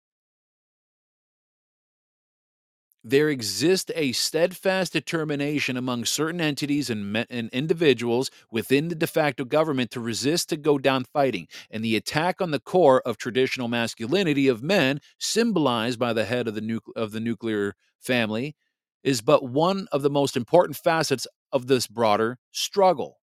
[3.07, 9.05] There exists a steadfast determination among certain entities and, me- and individuals within the de
[9.05, 11.47] facto government to resist to go down fighting.
[11.69, 16.47] And the attack on the core of traditional masculinity of men, symbolized by the head
[16.47, 18.55] of the, nucle- of the nuclear family,
[19.03, 23.19] is but one of the most important facets of this broader struggle.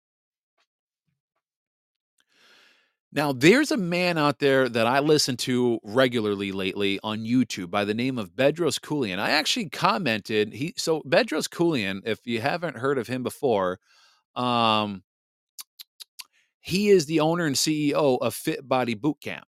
[3.14, 7.86] Now, there's a man out there that I listen to regularly lately on YouTube by
[7.86, 9.18] the name of Bedros Keuilian.
[9.18, 13.80] I actually commented he so Bedros Keuilian, if you haven't heard of him before,
[14.36, 15.04] um,
[16.60, 19.46] he is the owner and CEO of Fit Body Boot Camp.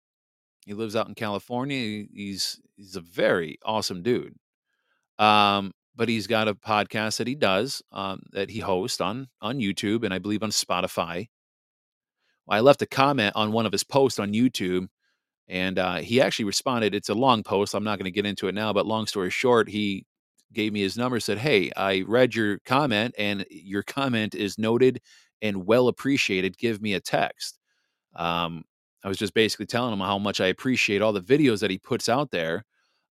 [0.66, 2.04] He lives out in California.
[2.12, 4.34] He's he's a very awesome dude.
[5.18, 9.60] Um, but he's got a podcast that he does um, that he hosts on on
[9.60, 11.28] YouTube and I believe on Spotify.
[12.48, 14.88] I left a comment on one of his posts on YouTube,
[15.48, 16.94] and uh, he actually responded.
[16.94, 17.74] It's a long post.
[17.74, 20.06] I'm not going to get into it now, but long story short, he
[20.52, 21.20] gave me his number.
[21.20, 25.00] Said, "Hey, I read your comment, and your comment is noted
[25.42, 26.58] and well appreciated.
[26.58, 27.58] Give me a text."
[28.14, 28.64] Um,
[29.04, 31.78] I was just basically telling him how much I appreciate all the videos that he
[31.78, 32.64] puts out there.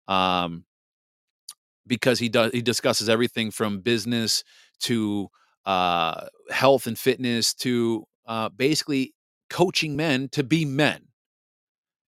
[0.08, 0.66] Um,
[1.88, 4.44] because he does he discusses everything from business
[4.82, 5.30] to
[5.66, 9.14] uh, health and fitness to uh, basically
[9.50, 11.02] coaching men to be men.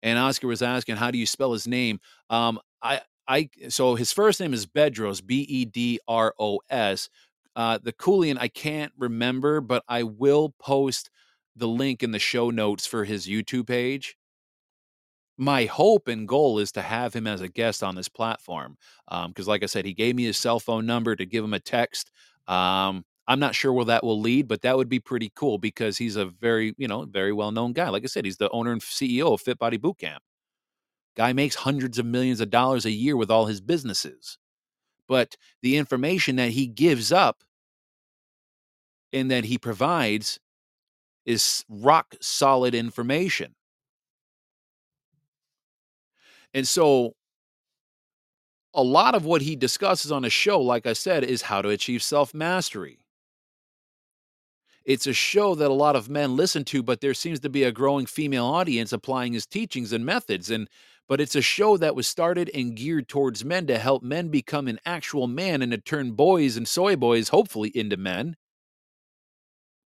[0.02, 2.00] And Oscar was asking, how do you spell his name?
[2.30, 7.08] Um, I, I, so his first name is Bedros, B E D R O S.
[7.56, 11.10] Uh, the Keuilian, I can't remember, but I will post
[11.56, 14.16] the link in the show notes for his YouTube page.
[15.38, 18.76] My hope and goal is to have him as a guest on this platform.
[19.08, 21.44] Um, because, um, like I said, he gave me his cell phone number to give
[21.44, 22.10] him a text.
[22.46, 25.98] Um, I'm not sure where that will lead, but that would be pretty cool because
[25.98, 27.88] he's a very, you know, very well known guy.
[27.88, 30.18] Like I said, he's the owner and CEO of Fit Body Bootcamp.
[31.16, 34.38] Guy makes hundreds of millions of dollars a year with all his businesses.
[35.08, 37.42] But the information that he gives up
[39.12, 40.38] and that he provides
[41.24, 43.54] is rock solid information.
[46.54, 47.14] And so
[48.74, 51.70] a lot of what he discusses on a show, like I said, is how to
[51.70, 53.05] achieve self mastery.
[54.86, 57.64] It's a show that a lot of men listen to, but there seems to be
[57.64, 60.50] a growing female audience applying his teachings and methods.
[60.50, 60.68] And
[61.08, 64.66] but it's a show that was started and geared towards men to help men become
[64.68, 68.36] an actual man and to turn boys and soy boys, hopefully, into men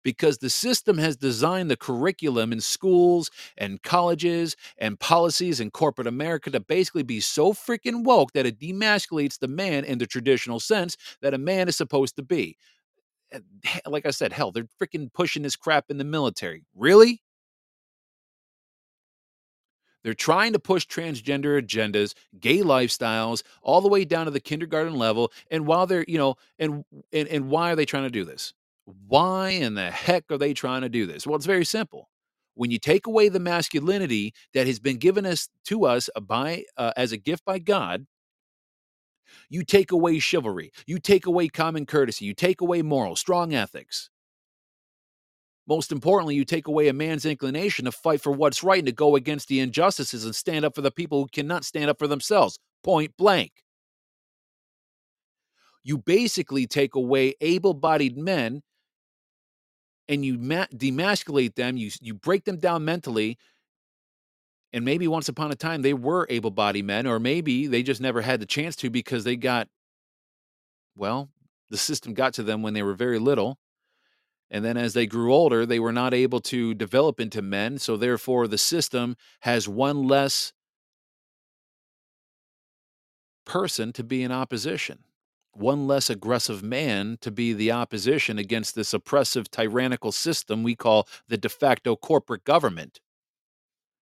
[0.03, 6.07] because the system has designed the curriculum in schools and colleges and policies in corporate
[6.07, 10.59] America to basically be so freaking woke that it demasculates the man in the traditional
[10.61, 12.57] sense that a man is supposed to be.
[13.87, 16.65] Like I said, hell, they're freaking pushing this crap in the military.
[16.75, 17.23] Really?
[20.03, 24.95] They're trying to push transgender agendas, gay lifestyles, all the way down to the kindergarten
[24.95, 25.31] level.
[25.51, 28.55] And while they're, you know, and and, and why are they trying to do this?
[29.07, 31.27] Why in the heck are they trying to do this?
[31.27, 32.09] Well, it's very simple.
[32.55, 36.93] When you take away the masculinity that has been given us to us by uh,
[36.97, 38.07] as a gift by God,
[39.49, 44.11] you take away chivalry, you take away common courtesy, you take away moral, strong ethics.
[45.67, 48.93] Most importantly, you take away a man's inclination to fight for what's right and to
[48.93, 52.09] go against the injustices and stand up for the people who cannot stand up for
[52.09, 52.59] themselves.
[52.83, 53.53] Point blank.
[55.83, 58.63] You basically take away able bodied men
[60.09, 63.39] and you ma- demasculate them, you you break them down mentally.
[64.73, 68.21] And maybe once upon a time they were able-bodied men, or maybe they just never
[68.23, 69.69] had the chance to because they got,
[70.97, 71.29] well,
[71.71, 73.59] the system got to them when they were very little.
[74.51, 77.79] And then as they grew older, they were not able to develop into men.
[77.79, 80.53] So therefore, the system has one less
[83.45, 85.01] person to be in opposition
[85.53, 91.09] one less aggressive man to be the opposition against this oppressive, tyrannical system we call
[91.29, 93.01] the de facto corporate government,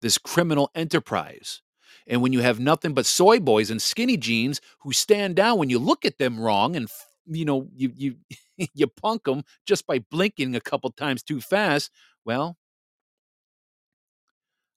[0.03, 1.63] this criminal enterprise.
[2.07, 5.71] And when you have nothing but soy boys and skinny jeans who stand down when
[5.71, 6.89] you look at them wrong and
[7.27, 8.17] you know you you
[8.75, 11.91] you punk them just by blinking a couple times too fast,
[12.25, 12.57] well,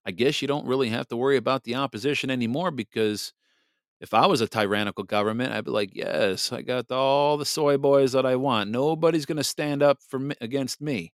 [0.05, 3.33] I guess you don't really have to worry about the opposition anymore because
[4.01, 7.77] if I was a tyrannical government, I'd be like, yes, I got all the soy
[7.77, 8.69] boys that I want.
[8.71, 11.13] Nobody's going to stand up for me, against me.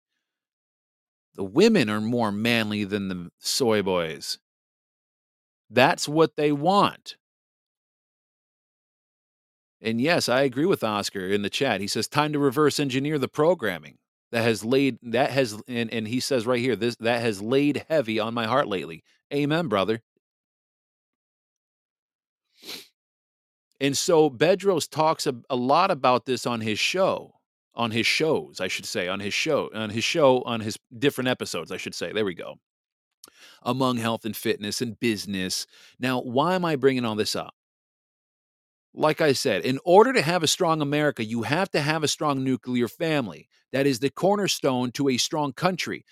[1.36, 4.40] The women are more manly than the soy boys.
[5.70, 7.18] That's what they want.
[9.82, 11.82] And yes, I agree with Oscar in the chat.
[11.82, 13.98] He says time to reverse engineer the programming
[14.32, 17.86] that has laid that has and, and he says right here this that has laid
[17.90, 19.04] heavy on my heart lately.
[19.34, 20.02] Amen, brother.
[23.80, 27.35] And so Bedros talks a, a, lot about this on his show,
[27.76, 31.28] on his shows, I should say, on his show, on his show, on his different
[31.28, 32.12] episodes, I should say.
[32.12, 32.56] There we go.
[33.64, 35.68] Among health and fitness and business.
[36.00, 37.54] Now, why am I bringing all this up?
[38.94, 42.08] Like I said, in order to have a strong America, you have to have a
[42.08, 43.50] strong nuclear family.
[43.74, 46.06] That is the cornerstone to a strong country.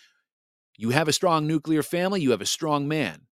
[0.78, 3.28] You have a strong nuclear family, you have a strong man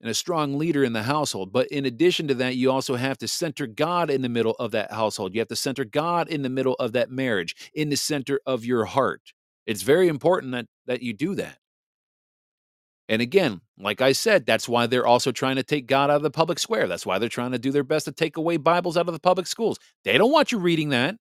[0.00, 1.52] and a strong leader in the household.
[1.52, 4.72] But in addition to that, you also have to center God in the middle of
[4.72, 5.34] that household.
[5.34, 8.64] You have to center God in the middle of that marriage, in the center of
[8.64, 9.32] your heart.
[9.66, 11.58] It's very important that, that you do that.
[13.08, 16.22] And again, like I said, that's why they're also trying to take God out of
[16.22, 16.88] the public square.
[16.88, 19.20] That's why they're trying to do their best to take away Bibles out of the
[19.20, 19.78] public schools.
[20.04, 21.16] They don't want you reading that.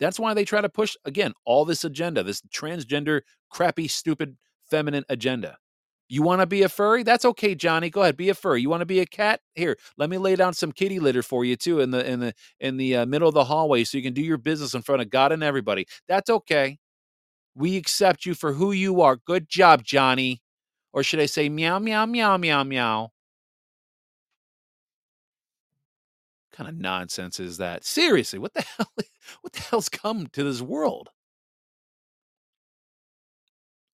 [0.00, 3.20] That's why they try to push, again, all this agenda, this transgender,
[3.50, 4.36] crappy, stupid,
[4.70, 5.58] feminine agenda.
[6.12, 7.02] You want to be a furry?
[7.04, 7.88] That's okay, Johnny.
[7.88, 8.60] Go ahead, be a furry.
[8.60, 9.40] You want to be a cat?
[9.54, 12.34] Here, let me lay down some kitty litter for you too in the in the
[12.60, 15.00] in the uh, middle of the hallway, so you can do your business in front
[15.00, 15.86] of God and everybody.
[16.08, 16.76] That's okay.
[17.54, 19.16] We accept you for who you are.
[19.16, 20.42] Good job, Johnny.
[20.92, 23.00] Or should I say meow meow meow meow meow?
[23.04, 23.10] What
[26.52, 27.86] kind of nonsense is that?
[27.86, 28.92] Seriously, what the hell?
[29.40, 31.08] What the hell's come to this world?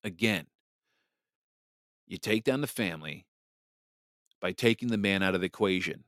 [0.02, 0.46] Again,
[2.08, 3.26] You take down the family
[4.40, 6.04] by taking the man out of the equation.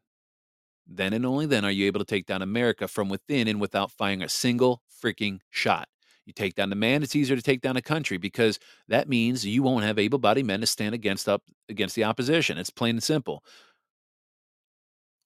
[0.86, 3.92] Then and only then are you able to take down America from within and without
[3.92, 5.88] firing a single freaking shot.
[6.24, 9.44] You take down the man, it's easier to take down a country because that means
[9.44, 12.56] you won't have able-bodied men to stand against up against the opposition.
[12.56, 13.44] It's plain and simple.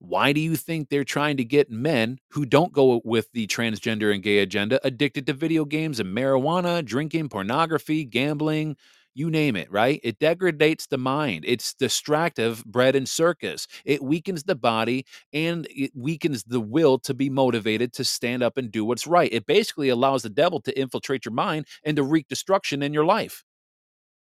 [0.01, 4.13] Why do you think they're trying to get men who don't go with the transgender
[4.13, 8.77] and gay agenda addicted to video games and marijuana, drinking, pornography, gambling,
[9.15, 10.01] you name it, right?
[10.03, 11.45] It degrades the mind.
[11.47, 13.67] It's distractive, bread and circus.
[13.85, 18.57] It weakens the body and it weakens the will to be motivated to stand up
[18.57, 19.33] and do what's right.
[19.33, 23.05] It basically allows the devil to infiltrate your mind and to wreak destruction in your
[23.05, 23.45] life.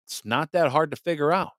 [0.06, 1.52] It's not that hard to figure out.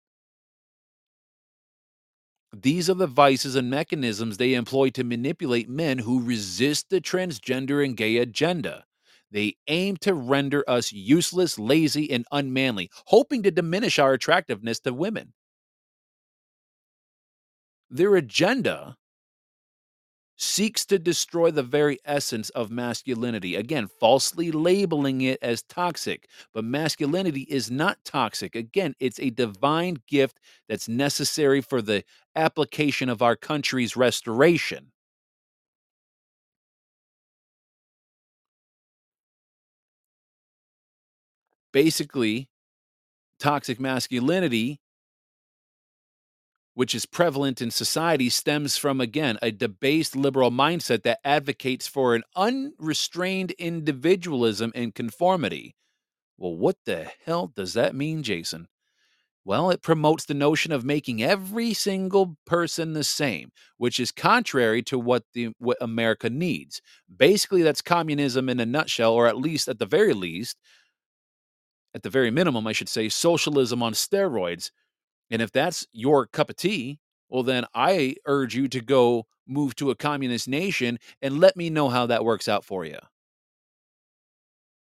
[2.52, 7.84] These are the vices and mechanisms they employ to manipulate men who resist the transgender
[7.84, 8.84] and gay agenda.
[9.30, 14.92] They aim to render us useless, lazy, and unmanly, hoping to diminish our attractiveness to
[14.92, 15.32] women.
[17.90, 18.96] Their agenda
[20.36, 23.56] seeks to destroy the very essence of masculinity.
[23.56, 26.28] Again, falsely labeling it as toxic.
[26.54, 28.56] But masculinity is not toxic.
[28.56, 32.04] Again, it's a divine gift that's necessary for the
[32.34, 34.92] application of our country's restoration.
[41.72, 42.48] Basically,
[43.38, 44.80] toxic masculinity
[46.74, 52.14] which is prevalent in society, stems from, again, a debased liberal mindset that advocates for
[52.14, 55.74] an unrestrained individualism and conformity.
[56.38, 58.68] Well, what the hell does that mean, Jason?
[59.44, 64.82] Well, it promotes the notion of making every single person the same, which is contrary
[64.84, 66.80] to what the what America needs.
[67.14, 70.56] Basically, that's communism in a nutshell, or at least at the very least,
[71.94, 74.70] at the very minimum, I should say, socialism on steroids,
[75.30, 79.74] and if that's your cup of tea, well, then I urge you to go move
[79.76, 82.98] to a communist nation and let me know how that works out for you.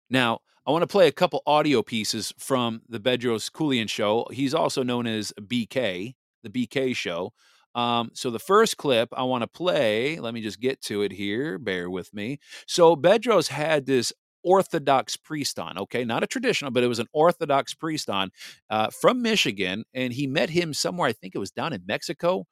[0.08, 4.26] Now, I want to play a couple audio pieces from the Bedros Keuilian show.
[4.32, 7.32] He's also known as BK, the BK show.
[7.74, 11.12] Um, so the first clip I want to play, let me just get to it
[11.12, 11.58] here.
[11.58, 12.38] Bear with me.
[12.66, 14.12] So Bedros had this
[14.46, 18.30] Orthodox priest on, okay, not a traditional, but it was an Orthodox priest on
[18.70, 21.08] uh, from Michigan, and he met him somewhere.
[21.08, 22.46] I think it was down in Mexico.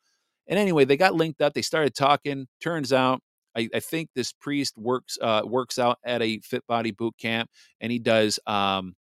[0.49, 1.55] And anyway, they got linked up.
[1.55, 2.49] They started talking.
[2.61, 3.23] Turns out,
[3.57, 7.49] I, I think this priest works uh, works out at a Fit Body boot camp,
[7.81, 8.41] and he does.
[8.45, 8.97] Um,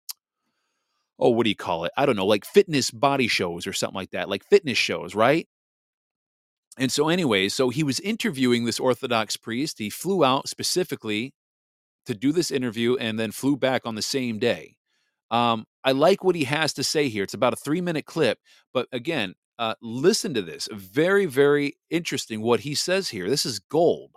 [1.16, 1.92] oh, what do you call it?
[1.96, 5.46] I don't know, like fitness body shows or something like that, like fitness shows, right?
[6.76, 9.78] And so, anyway, so he was interviewing this Orthodox priest.
[9.78, 11.34] He flew out specifically
[12.06, 14.76] to do this interview and then flew back on the same day.
[15.30, 17.24] Um, I like what he has to say here.
[17.24, 18.38] It's about a three minute clip,
[18.72, 20.68] but again, uh, listen to this.
[20.72, 23.28] Very, very interesting what he says here.
[23.28, 24.10] This is gold.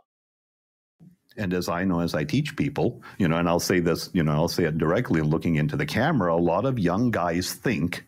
[1.36, 4.24] And as I know, as I teach people, you know, and I'll say this, you
[4.24, 8.06] know, I'll say it directly looking into the camera, a lot of young guys think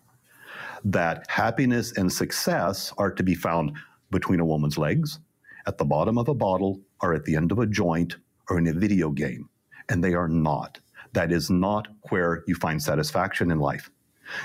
[0.83, 3.75] that happiness and success are to be found
[4.11, 5.19] between a woman's legs,
[5.65, 8.17] at the bottom of a bottle, or at the end of a joint,
[8.49, 9.49] or in a video game
[9.89, 10.79] and they are not.
[11.13, 13.89] That is not where you find satisfaction in life.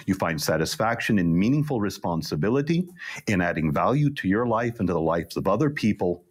[0.06, 2.86] You find satisfaction in meaningful responsibility,
[3.26, 6.24] in adding value to your life and to the lives of other people,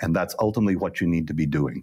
[0.00, 1.82] and that's ultimately what you need to be doing.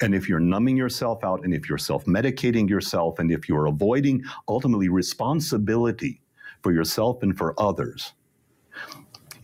[0.00, 3.66] And if you're numbing yourself out, and if you're self medicating yourself, and if you're
[3.66, 6.22] avoiding ultimately responsibility
[6.62, 8.14] for yourself and for others,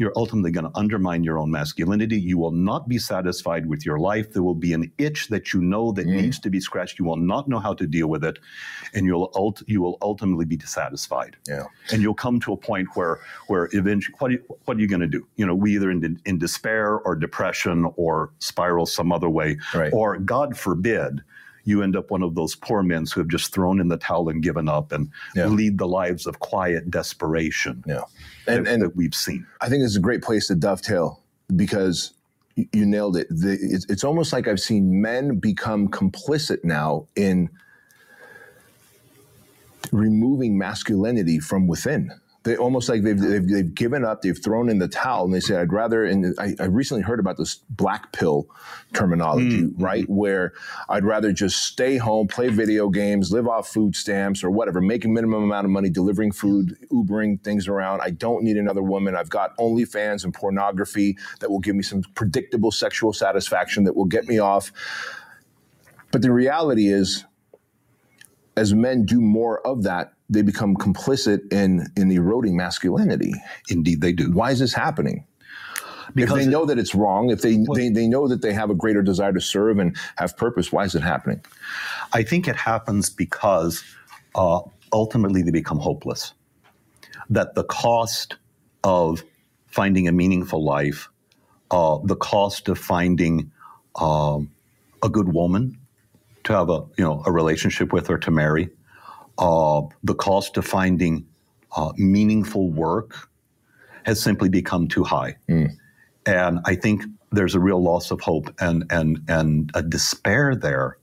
[0.01, 2.19] you're ultimately going to undermine your own masculinity.
[2.19, 4.33] You will not be satisfied with your life.
[4.33, 6.23] There will be an itch that you know that mm.
[6.23, 6.99] needs to be scratched.
[6.99, 8.39] You will not know how to deal with it,
[8.95, 11.37] and you'll ult- you will ultimately be dissatisfied.
[11.47, 11.65] Yeah.
[11.93, 14.89] And you'll come to a point where where eventually, what are you, what are you
[14.89, 15.27] going to do?
[15.37, 19.93] You know, we either in in despair or depression or spiral some other way, right.
[19.93, 21.21] or God forbid
[21.65, 24.29] you end up one of those poor men who have just thrown in the towel
[24.29, 25.47] and given up and yeah.
[25.47, 28.03] lead the lives of quiet desperation yeah.
[28.47, 29.47] and, that, and that we've seen.
[29.61, 31.21] I think it's a great place to dovetail
[31.55, 32.13] because
[32.57, 33.29] you nailed it.
[33.31, 37.49] The, it's, it's almost like I've seen men become complicit now in
[39.93, 42.11] removing masculinity from within
[42.51, 45.41] they almost like they've, they've, they've given up they've thrown in the towel and they
[45.41, 48.49] say i'd rather and I, I recently heard about this black pill
[48.93, 49.83] terminology mm-hmm.
[49.83, 50.09] right?
[50.09, 50.53] Where
[50.89, 55.05] i'd rather just stay home play video games live off food stamps or whatever make
[55.05, 58.01] a minimum amount of money delivering food ubering things around.
[58.03, 59.17] I don't need another woman.
[59.17, 64.05] I've got onlyfans and pornography that will give me some predictable sexual satisfaction that will
[64.05, 64.73] get me off.
[66.11, 67.25] But the reality is
[68.57, 73.35] as men do more of that they become complicit in in eroding masculinity.
[73.69, 74.31] Indeed, they do.
[74.31, 75.27] Why is this happening?
[76.15, 78.71] Because if they know that it's wrong, if they, they they know that they have
[78.71, 81.45] a greater desire to serve and have purpose, why is it happening?
[82.13, 83.85] I think it happens because
[84.35, 84.61] uh,
[84.93, 86.33] ultimately they become hopeless.
[87.29, 88.37] That the cost
[88.83, 89.23] of
[89.67, 91.09] finding a meaningful life,
[91.71, 93.53] uh, the cost of finding
[93.97, 94.51] um,
[95.03, 95.79] a good woman
[96.45, 98.69] to have a you know a relationship with or to marry,
[99.41, 101.27] uh, the cost of finding
[101.77, 103.29] uh, meaningful work
[104.05, 105.37] has simply become too high.
[106.27, 110.99] And I think there's a real loss of hope and and and a despair there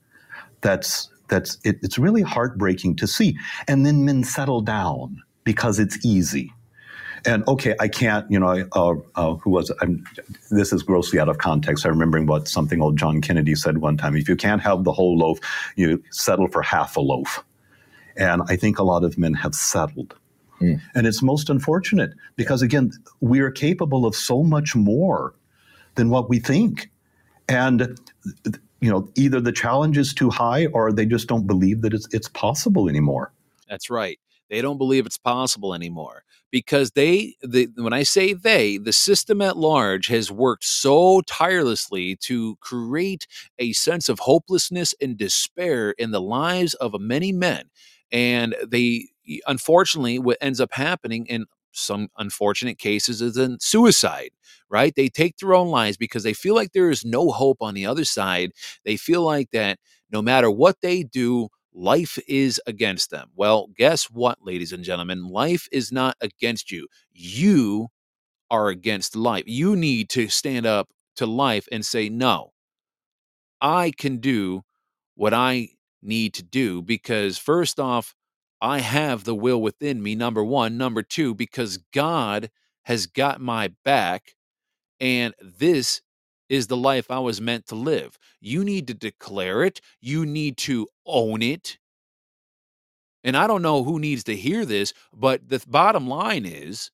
[0.62, 3.38] that's that's it, it's really heartbreaking to see.
[3.68, 6.54] And then men settle down because it's easy.
[7.26, 9.72] And okay, I can't, you know, uh, uh, who was?
[9.82, 10.06] I'm,
[10.52, 11.86] this is grossly out of context.
[11.86, 14.16] I'm remembering what something old John Kennedy said one time.
[14.16, 15.40] If you can't have the whole loaf,
[15.76, 17.44] you settle for half a loaf.
[18.18, 20.16] And I think a lot of men have settled.
[20.60, 20.76] Hmm.
[20.96, 22.92] And it's most unfortunate because, again,
[23.22, 25.36] we are capable of so much more
[25.96, 26.90] than what we think.
[27.48, 27.98] And,
[28.82, 32.08] you know, either the challenge is too high or they just don't believe that it's,
[32.12, 33.32] it's possible anymore.
[33.70, 34.20] That's right.
[34.50, 39.42] They don't believe it's possible anymore because they, the, when I say they, the system
[39.42, 43.28] at large has worked so tirelessly to create
[43.60, 47.70] a sense of hopelessness and despair in the lives of many men.
[48.12, 49.08] And they,
[49.48, 54.32] unfortunately, what ends up happening in some unfortunate cases is in suicide,
[54.70, 54.94] right?
[54.96, 57.86] They take their own lives because they feel like there is no hope on the
[57.86, 58.52] other side.
[58.84, 59.80] They feel like that
[60.12, 63.30] no matter what they do, life is against them.
[63.36, 65.28] Well, guess what, ladies and gentlemen?
[65.28, 66.88] Life is not against you.
[67.12, 67.90] You
[68.50, 69.44] are against life.
[69.46, 72.54] You need to stand up to life and say, no,
[73.62, 74.64] I can do
[75.16, 75.70] what I
[76.08, 78.16] need to do because, first off,
[78.62, 80.78] I have the will within me, number one.
[80.78, 82.50] Number two, because God
[82.86, 84.36] has got my back,
[85.00, 86.02] and this
[86.50, 88.18] is the life I was meant to live.
[88.40, 91.78] You need to declare it, you need to own it.
[93.24, 96.92] And I don't know who needs to hear this, but the bottom line is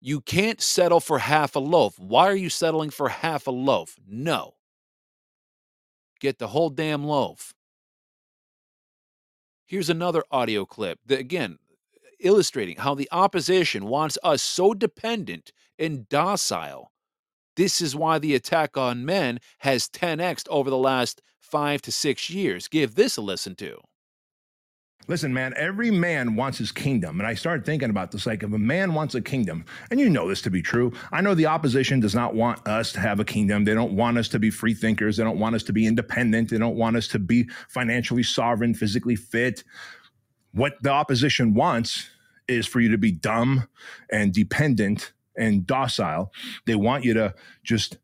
[0.00, 1.98] you can't settle for half a loaf.
[1.98, 3.96] Why are you settling for half a loaf?
[4.06, 4.55] No.
[6.20, 7.54] Get the whole damn loaf.
[9.66, 11.58] Here's another audio clip that, again,
[12.20, 16.92] illustrating how the opposition wants us so dependent and docile.
[17.56, 22.30] This is why the attack on men has 10x over the last five to six
[22.30, 22.68] years.
[22.68, 23.78] Give this a listen to.
[25.08, 27.20] Listen, man, every man wants his kingdom.
[27.20, 30.10] And I started thinking about this like, if a man wants a kingdom, and you
[30.10, 33.20] know this to be true, I know the opposition does not want us to have
[33.20, 33.64] a kingdom.
[33.64, 35.16] They don't want us to be free thinkers.
[35.16, 36.50] They don't want us to be independent.
[36.50, 39.62] They don't want us to be financially sovereign, physically fit.
[40.52, 42.08] What the opposition wants
[42.48, 43.68] is for you to be dumb
[44.10, 46.32] and dependent and docile.
[46.66, 47.98] They want you to just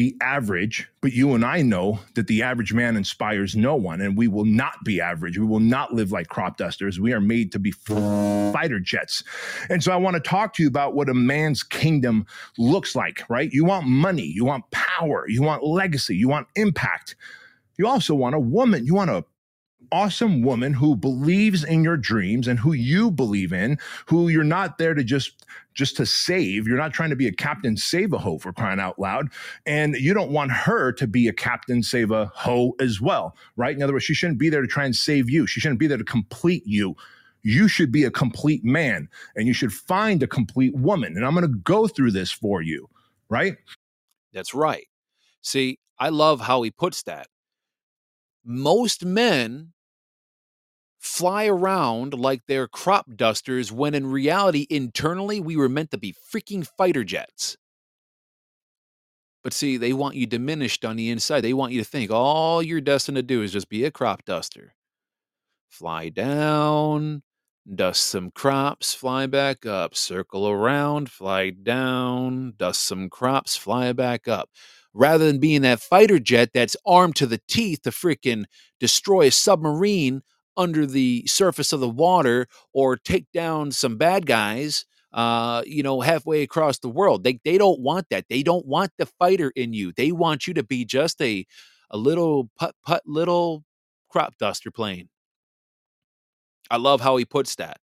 [0.00, 4.16] be average, but you and I know that the average man inspires no one, and
[4.16, 5.36] we will not be average.
[5.36, 6.98] We will not live like crop dusters.
[6.98, 9.22] We are made to be fighter jets.
[9.68, 12.24] And so I want to talk to you about what a man's kingdom
[12.56, 13.52] looks like, right?
[13.52, 17.14] You want money, you want power, you want legacy, you want impact.
[17.76, 19.26] You also want a woman, you want a
[19.92, 24.78] awesome woman who believes in your dreams and who you believe in who you're not
[24.78, 26.66] there to just just to save.
[26.66, 29.28] You're not trying to be a captain save a hoe for crying out loud.
[29.66, 33.76] And you don't want her to be a captain save a hoe as well right?
[33.76, 35.46] In other words she shouldn't be there to try and save you.
[35.46, 36.96] She shouldn't be there to complete you.
[37.42, 41.16] You should be a complete man and you should find a complete woman.
[41.16, 42.88] And i'm going to go through this for you
[43.30, 43.56] right?
[44.34, 44.86] That's right.
[45.40, 47.28] See, I love how he puts that.
[48.44, 49.72] Most men
[51.00, 56.14] fly around like they're crop dusters when in reality, internally, we were meant to be
[56.32, 57.56] freaking fighter jets.
[59.42, 61.40] But see, they want you diminished on the inside.
[61.40, 64.24] They want you to think all you're destined to do is just be a crop
[64.26, 64.74] duster.
[65.70, 67.22] Fly down,
[67.74, 74.28] dust some crops, fly back up, circle around, fly down, dust some crops, fly back
[74.28, 74.50] up.
[74.92, 78.44] Rather than being that fighter jet that's armed to the teeth to freaking
[78.80, 80.22] destroy a submarine
[80.60, 86.00] under the surface of the water or take down some bad guys uh, you know,
[86.00, 87.24] halfway across the world.
[87.24, 88.26] They they don't want that.
[88.28, 89.92] They don't want the fighter in you.
[89.92, 91.46] They want you to be just a
[91.90, 93.64] a little put put little
[94.10, 95.08] crop duster plane.
[96.70, 97.78] I love how he puts that.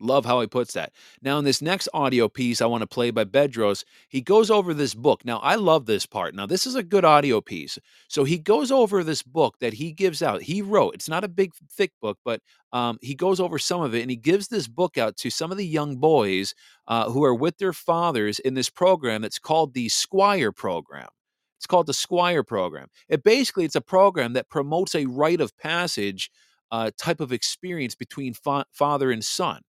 [0.00, 0.92] Love how he puts that.
[1.22, 4.72] Now, in this next audio piece I want to play by Bedros, he goes over
[4.72, 5.24] this book.
[5.24, 6.36] Now, I love this part.
[6.36, 7.78] Now, this is a good audio piece.
[8.06, 10.42] So he goes over this book that he gives out.
[10.42, 12.40] He wrote, it's not a big, thick book, but
[12.72, 15.50] um, he goes over some of it and he gives this book out to some
[15.50, 16.54] of the young boys
[16.86, 21.08] uh, who are with their fathers in this program that's called the Squire Program.
[21.56, 22.86] It's called the Squire Program.
[23.08, 26.30] It basically it's a program that promotes a rite of passage
[26.70, 29.62] uh, type of experience between fa- father and son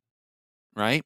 [0.75, 1.03] right?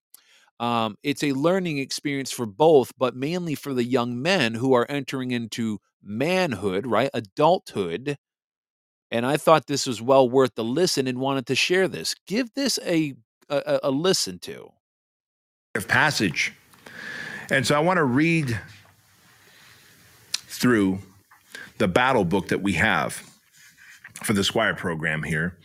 [0.59, 4.89] Um, it's a learning experience for both, but mainly for the young men who are
[4.89, 7.09] entering into manhood, right?
[7.13, 8.17] Adulthood.
[9.11, 12.15] And I thought this was well worth the listen and wanted to share this.
[12.27, 13.15] Give this a
[13.49, 14.69] a, a listen to.
[15.75, 16.53] Of passage.
[17.51, 18.59] And so I want to read
[20.33, 20.99] through
[21.77, 23.21] the battle book that we have
[24.23, 25.57] for the Squire program here,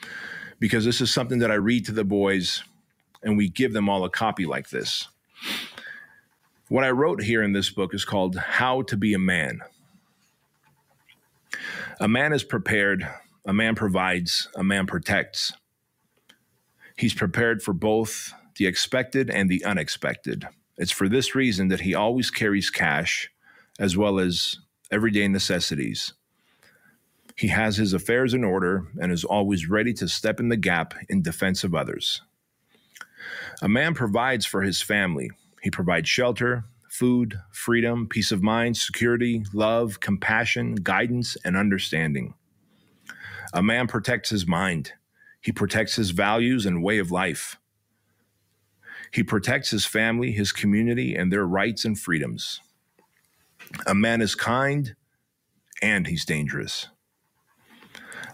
[0.58, 2.64] because this is something that I read to the boys
[3.22, 5.08] and we give them all a copy like this.
[6.68, 9.60] What I wrote here in this book is called How to Be a Man.
[12.00, 13.08] A man is prepared,
[13.46, 15.52] a man provides, a man protects.
[16.96, 20.46] He's prepared for both the expected and the unexpected.
[20.76, 23.30] It's for this reason that he always carries cash
[23.78, 24.56] as well as
[24.90, 26.12] everyday necessities.
[27.36, 30.94] He has his affairs in order and is always ready to step in the gap
[31.08, 32.22] in defense of others.
[33.60, 35.30] A man provides for his family.
[35.62, 42.34] He provides shelter, food, freedom, peace of mind, security, love, compassion, guidance, and understanding.
[43.52, 44.92] A man protects his mind.
[45.40, 47.58] He protects his values and way of life.
[49.12, 52.60] He protects his family, his community, and their rights and freedoms.
[53.86, 54.94] A man is kind
[55.82, 56.88] and he's dangerous.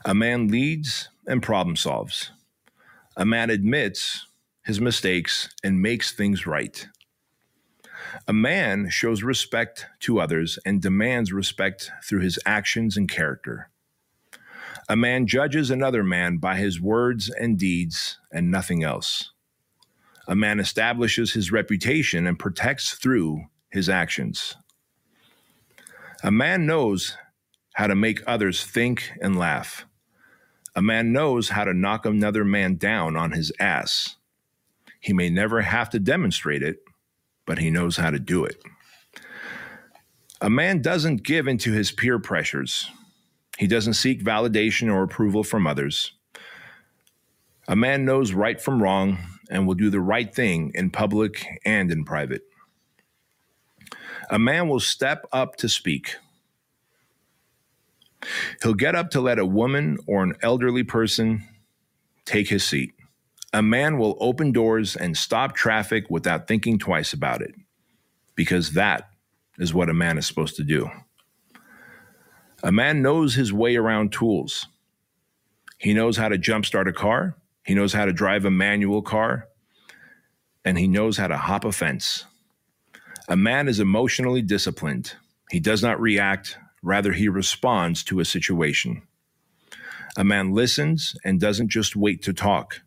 [0.05, 2.33] A man leads and problem solves.
[3.17, 4.27] A man admits
[4.65, 6.89] his mistakes and makes things right.
[8.27, 13.71] A man shows respect to others and demands respect through his actions and character.
[14.89, 19.31] A man judges another man by his words and deeds and nothing else.
[20.27, 24.57] A man establishes his reputation and protects through his actions.
[26.23, 27.17] A man knows
[27.75, 29.85] how to make others think and laugh.
[30.75, 34.17] A man knows how to knock another man down on his ass.
[35.05, 36.79] He may never have to demonstrate it,
[37.45, 38.57] but he knows how to do it.
[40.41, 42.91] A man doesn't give into his peer pressures.
[43.59, 46.13] He doesn't seek validation or approval from others.
[47.69, 49.19] A man knows right from wrong
[49.51, 52.41] and will do the right thing in public and in private.
[54.31, 56.17] A man will step up to speak.
[58.63, 61.45] He'll get up to let a woman or an elderly person
[62.25, 62.94] take his seat.
[63.55, 67.55] A man will open doors and stop traffic without thinking twice about it,
[68.35, 69.09] because that
[69.61, 70.91] is what a man is supposed to do.
[72.65, 74.67] A man knows his way around tools.
[75.79, 79.47] He knows how to jumpstart a car, he knows how to drive a manual car,
[80.65, 82.25] and he knows how to hop a fence.
[83.29, 85.15] A man is emotionally disciplined.
[85.53, 89.03] He does not react, rather, he responds to a situation.
[90.17, 92.81] A man listens and doesn't just wait to talk.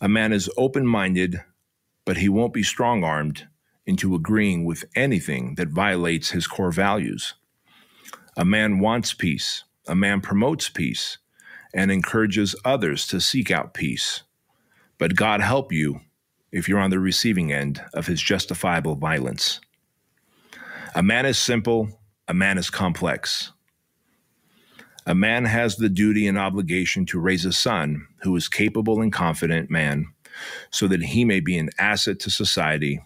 [0.00, 1.42] A man is open minded,
[2.04, 3.48] but he won't be strong armed
[3.86, 7.34] into agreeing with anything that violates his core values.
[8.36, 9.64] A man wants peace.
[9.88, 11.18] A man promotes peace
[11.74, 14.22] and encourages others to seek out peace.
[14.98, 16.00] But God help you
[16.52, 19.60] if you're on the receiving end of his justifiable violence.
[20.94, 23.52] A man is simple, a man is complex.
[25.08, 29.10] A man has the duty and obligation to raise a son who is capable and
[29.10, 30.12] confident man
[30.70, 33.00] so that he may be an asset to society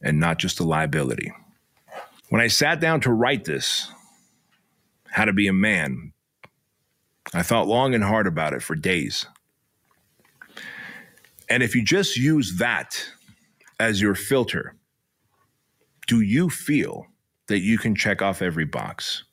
[0.00, 1.32] and not just a liability.
[2.28, 3.90] When I sat down to write this,
[5.08, 6.12] how to be a man,
[7.32, 9.26] I thought long and hard about it for days.
[11.50, 13.04] And if you just use that
[13.80, 14.76] as your filter,
[16.06, 17.08] do you feel
[17.48, 19.24] that you can check off every box?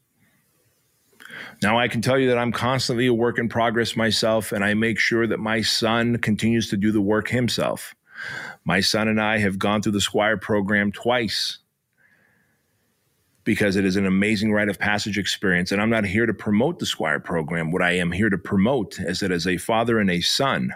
[1.61, 4.73] Now, I can tell you that I'm constantly a work in progress myself, and I
[4.73, 7.95] make sure that my son continues to do the work himself.
[8.63, 11.59] My son and I have gone through the Squire program twice
[13.43, 15.71] because it is an amazing rite of passage experience.
[15.71, 17.71] And I'm not here to promote the Squire program.
[17.71, 20.75] What I am here to promote is that as a father and a son,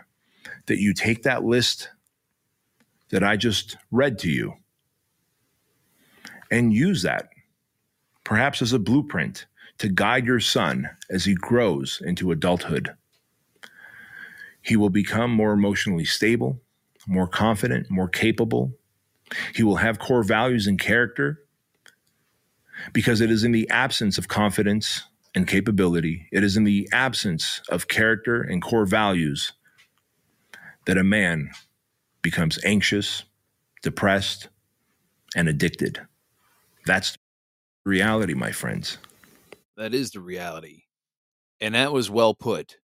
[0.65, 1.89] that you take that list
[3.09, 4.55] that I just read to you
[6.49, 7.29] and use that
[8.23, 9.45] perhaps as a blueprint
[9.77, 12.95] to guide your son as he grows into adulthood.
[14.61, 16.61] He will become more emotionally stable,
[17.07, 18.73] more confident, more capable.
[19.53, 21.39] He will have core values and character
[22.93, 25.03] because it is in the absence of confidence
[25.33, 29.51] and capability, it is in the absence of character and core values
[30.85, 31.49] that a man
[32.21, 33.23] becomes anxious,
[33.83, 34.47] depressed,
[35.35, 35.99] and addicted.
[36.85, 37.17] That's
[37.83, 38.97] reality, my friends.
[39.77, 40.83] That is the reality.
[41.61, 42.77] And that was well put.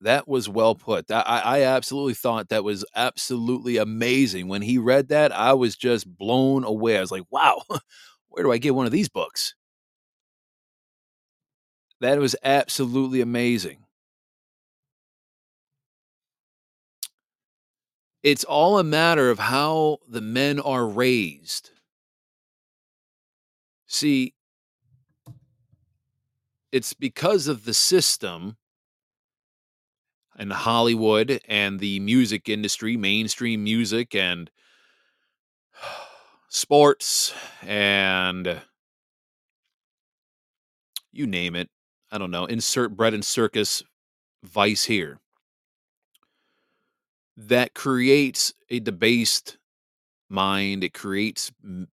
[0.00, 1.10] That was well put.
[1.10, 4.48] I, I absolutely thought that was absolutely amazing.
[4.48, 6.98] When he read that, I was just blown away.
[6.98, 7.62] I was like, wow,
[8.28, 9.54] where do I get one of these books?
[11.98, 13.84] That was absolutely amazing.
[18.24, 21.70] It's all a matter of how the men are raised.
[23.86, 24.34] See,
[26.74, 28.56] it's because of the system
[30.36, 34.50] and Hollywood and the music industry, mainstream music and
[36.48, 38.60] sports and
[41.12, 41.70] you name it.
[42.10, 43.84] I don't know, insert bread and circus
[44.42, 45.20] vice here.
[47.36, 49.58] That creates a debased
[50.34, 50.84] mind.
[50.84, 51.52] It creates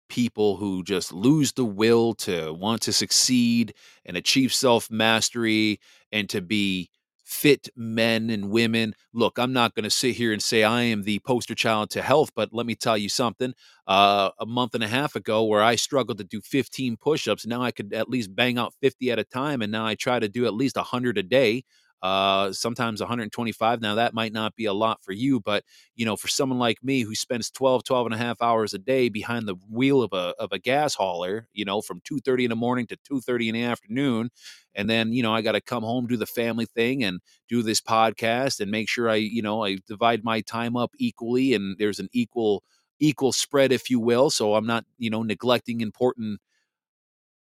[0.08, 3.74] people who just lose the will to want to succeed
[4.06, 5.80] and achieve self mastery
[6.12, 6.90] and to be
[7.24, 8.94] fit men and women.
[9.12, 12.02] Look, I'm not going to sit here and say I am the poster child to
[12.02, 13.52] health, but let me tell you something.
[13.86, 17.46] Uh, a month and a half ago, where I struggled to do 15 push ups,
[17.46, 19.60] now I could at least bang out 50 at a time.
[19.60, 21.64] And now I try to do at least 100 a day
[22.02, 25.64] uh sometimes 125 now that might not be a lot for you but
[25.96, 28.78] you know for someone like me who spends 12 12 and a half hours a
[28.78, 32.50] day behind the wheel of a of a gas hauler you know from 2:30 in
[32.50, 34.30] the morning to 2:30 in the afternoon
[34.74, 37.62] and then you know I got to come home do the family thing and do
[37.62, 41.76] this podcast and make sure I you know I divide my time up equally and
[41.78, 42.62] there's an equal
[43.00, 46.40] equal spread if you will so I'm not you know neglecting important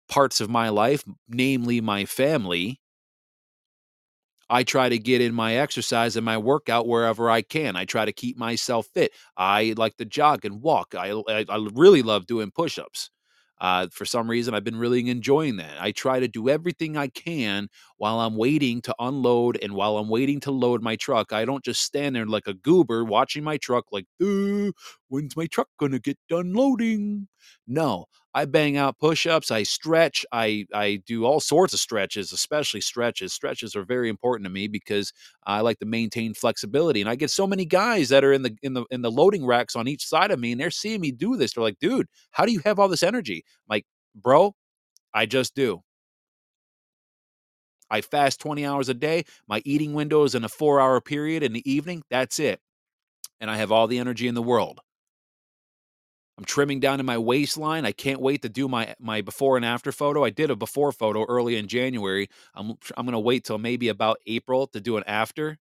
[0.09, 2.81] parts of my life namely my family
[4.49, 7.77] I try to get in my exercise and my workout wherever I can.
[7.77, 9.13] I try to keep myself fit.
[9.37, 10.95] I like to jog and walk.
[10.97, 13.11] I I, I really love doing push-ups.
[13.59, 15.81] Uh, for some reason, I've been really enjoying that.
[15.81, 17.69] I try to do everything I can
[17.99, 21.33] while I'm waiting to unload and while I'm waiting to load my truck.
[21.33, 24.07] I don't just stand there like a goober watching my truck, like,
[25.09, 27.29] when's my truck gonna get done loading?
[27.67, 32.81] No, I bang out push-ups, I stretch, I I do all sorts of stretches, especially
[32.81, 33.33] stretches.
[33.33, 35.13] Stretches are very important to me because
[35.47, 37.01] I like to maintain flexibility.
[37.01, 39.47] And I get so many guys that are in the in the in the loading
[39.47, 41.55] racks on each side of me and they're seeing me do this.
[41.55, 44.55] They're like, "Dude, how do you have all this energy?" I'm like, "Bro,
[45.15, 45.83] I just do."
[47.91, 49.25] I fast 20 hours a day.
[49.49, 52.03] My eating window is in a 4-hour period in the evening.
[52.11, 52.61] That's it.
[53.41, 54.81] And I have all the energy in the world.
[56.39, 57.87] I'm trimming down in my waistline.
[57.87, 60.23] I can't wait to do my my before and after photo.
[60.23, 62.29] I did a before photo early in January.
[62.55, 65.59] I'm I'm going to wait till maybe about April to do an after.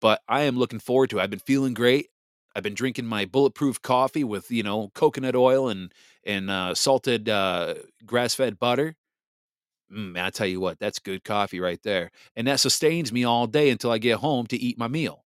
[0.00, 1.22] But I am looking forward to it.
[1.22, 2.08] I've been feeling great.
[2.54, 5.92] I've been drinking my bulletproof coffee with, you know, coconut oil and
[6.24, 7.74] and uh, salted uh,
[8.04, 8.96] grass-fed butter.
[9.92, 12.10] Mm, man, I tell you what, that's good coffee right there.
[12.36, 15.24] And that sustains me all day until I get home to eat my meal.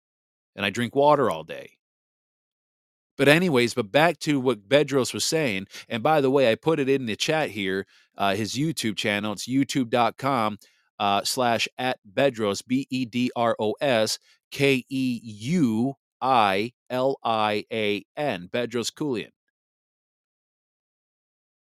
[0.56, 1.78] And I drink water all day.
[3.18, 5.68] But anyways, but back to what Bedros was saying.
[5.88, 7.86] And by the way, I put it in the chat here,
[8.18, 9.34] uh, his YouTube channel.
[9.34, 10.58] It's youtube.com
[11.00, 14.18] uh, slash at Bedros, B E D R O S
[14.52, 19.32] K E U I L I A N, Bedros Keuilian.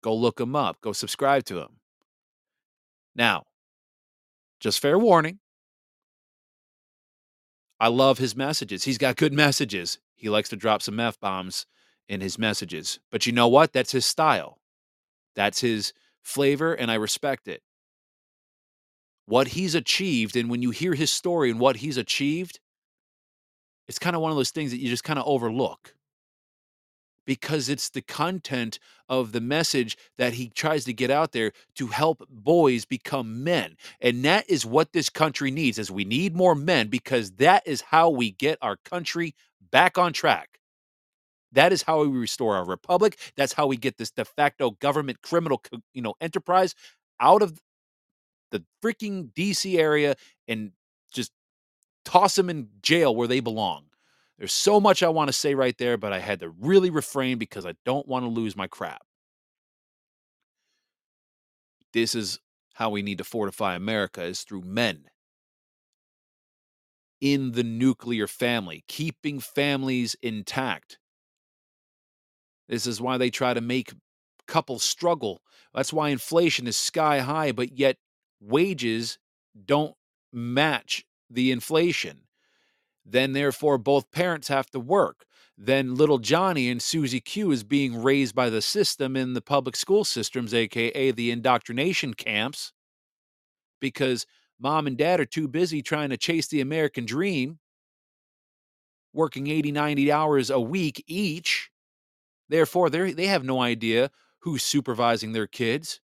[0.02, 0.82] Go look him up.
[0.82, 1.80] Go subscribe to him.
[3.16, 3.44] Now,
[4.60, 5.40] just fair warning.
[7.80, 8.84] I love his messages.
[8.84, 10.00] He's got good messages.
[10.16, 11.66] He likes to drop some F bombs
[12.08, 13.00] in his messages.
[13.12, 13.74] But you know what?
[13.74, 14.60] That's his style.
[15.36, 15.94] That's his
[16.24, 17.62] flavor, and I respect it.
[19.26, 22.60] What he's achieved, and when you hear his story and what he's achieved,
[23.88, 25.95] it's kind of one of those things that you just kind of overlook
[27.26, 31.88] because it's the content of the message that he tries to get out there to
[31.88, 33.76] help boys become men.
[34.02, 37.82] And that is what this country needs is we need more men because that is
[37.82, 39.36] how we get our country
[39.72, 40.60] back on track.
[41.52, 43.18] That is how we restore our republic.
[43.38, 45.62] That's how we get this de facto government criminal
[45.94, 46.76] you know enterprise
[47.20, 47.62] out of
[48.52, 50.16] the freaking dc area
[50.48, 50.72] and
[51.14, 51.32] just
[52.04, 53.86] toss them in jail where they belong
[54.38, 57.38] there's so much I want to say right there, but I had to really refrain
[57.38, 59.04] because I don't want to lose my crap.
[61.94, 62.40] This is
[62.76, 65.06] how we need to fortify America is through men.
[67.22, 71.00] in the nuclear family, keeping families intact.
[72.68, 73.94] This is why they try to make
[74.48, 75.42] couples struggle.
[75.74, 77.98] That's why inflation is sky high, but yet
[78.40, 79.18] wages
[79.66, 79.96] don't
[80.34, 82.25] match the inflation.
[83.06, 85.26] Then, therefore, both parents have to work.
[85.58, 89.76] Then, little Johnny and Susie Q is being raised by the system in the public
[89.76, 92.74] school systems, aka the indoctrination camps,
[93.80, 94.26] because
[94.60, 97.60] mom and dad are too busy trying to chase the American dream,
[99.14, 101.70] working 80, 90 hours a week each.
[102.50, 106.02] Therefore, they they have no idea who's supervising their kids.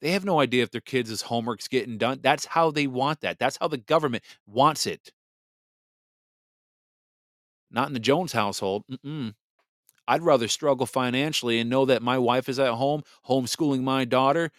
[0.00, 2.20] They have no idea if their kids' homework's getting done.
[2.22, 3.38] That's how they want that.
[3.38, 5.12] That's how the government wants it.
[7.70, 8.84] Not in the Jones household.
[8.90, 9.34] Mm-mm.
[10.06, 14.50] I'd rather struggle financially and know that my wife is at home, homeschooling my daughter,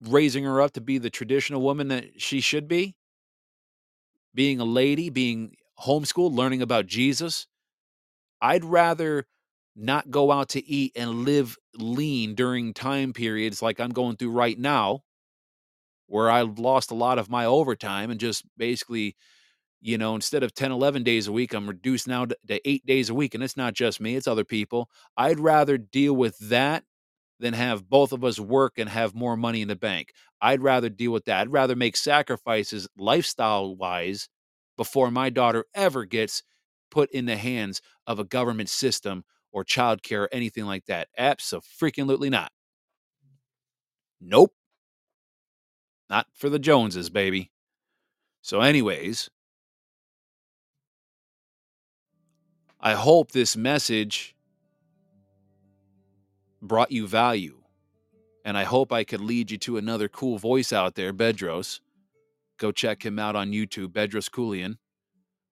[0.00, 2.96] raising her up to be the traditional woman that she should be,
[4.34, 7.46] being a lady, being homeschooled, learning about Jesus.
[8.40, 9.26] I'd rather
[9.76, 14.32] not go out to eat and live lean during time periods like I'm going through
[14.32, 15.02] right now,
[16.08, 19.14] where I've lost a lot of my overtime and just basically,
[19.80, 23.10] you know, instead of 10, 11 days a week, I'm reduced now to, eight days
[23.10, 23.34] a week.
[23.34, 24.88] And it's not just me, it's other people.
[25.16, 26.84] I'd rather deal with that
[27.40, 30.12] than have both of us work and have more money in the bank.
[30.40, 31.40] I'd rather deal with that.
[31.42, 34.28] I'd rather make sacrifices lifestyle wise
[34.76, 36.42] before my daughter ever gets
[36.90, 41.08] put in the hands of a government system or childcare or anything like that.
[41.16, 42.50] Absolutely not.
[44.20, 44.52] Nope.
[46.10, 47.50] Not for the Joneses, baby.
[48.42, 49.30] So, anyways,
[52.80, 54.36] I hope this message
[56.62, 57.56] brought you value.
[58.44, 61.80] And I hope I could lead you to another cool voice out there, Bedros.
[62.56, 64.78] Go check him out on YouTube, Bedros Keuilian.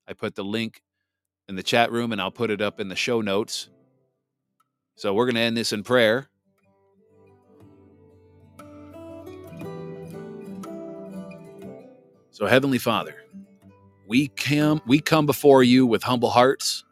[0.08, 0.82] I put the link
[1.48, 3.68] in the chat room and I'll put it up in the show notes.
[4.96, 6.28] So we're going to end this in prayer.
[12.30, 13.14] So heavenly Father,
[14.06, 16.84] we come we come before you with humble hearts.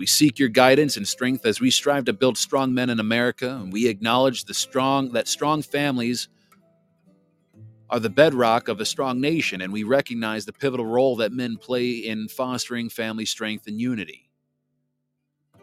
[0.00, 3.50] We seek your guidance and strength as we strive to build strong men in America,
[3.50, 6.30] and we acknowledge the strong that strong families
[7.90, 11.58] are the bedrock of a strong nation, and we recognize the pivotal role that men
[11.58, 14.30] play in fostering family strength and unity.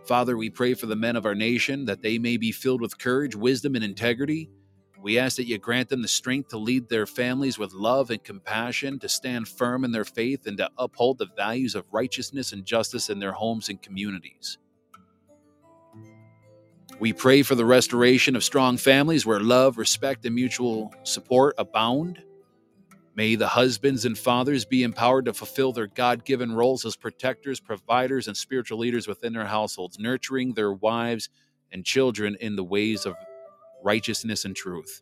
[0.06, 3.00] Father, we pray for the men of our nation that they may be filled with
[3.00, 4.52] courage, wisdom, and integrity.
[5.08, 8.22] We ask that you grant them the strength to lead their families with love and
[8.22, 12.66] compassion, to stand firm in their faith, and to uphold the values of righteousness and
[12.66, 14.58] justice in their homes and communities.
[17.00, 22.22] We pray for the restoration of strong families where love, respect, and mutual support abound.
[23.16, 27.62] May the husbands and fathers be empowered to fulfill their God given roles as protectors,
[27.62, 31.30] providers, and spiritual leaders within their households, nurturing their wives
[31.72, 33.16] and children in the ways of
[33.84, 35.02] righteousness and truth.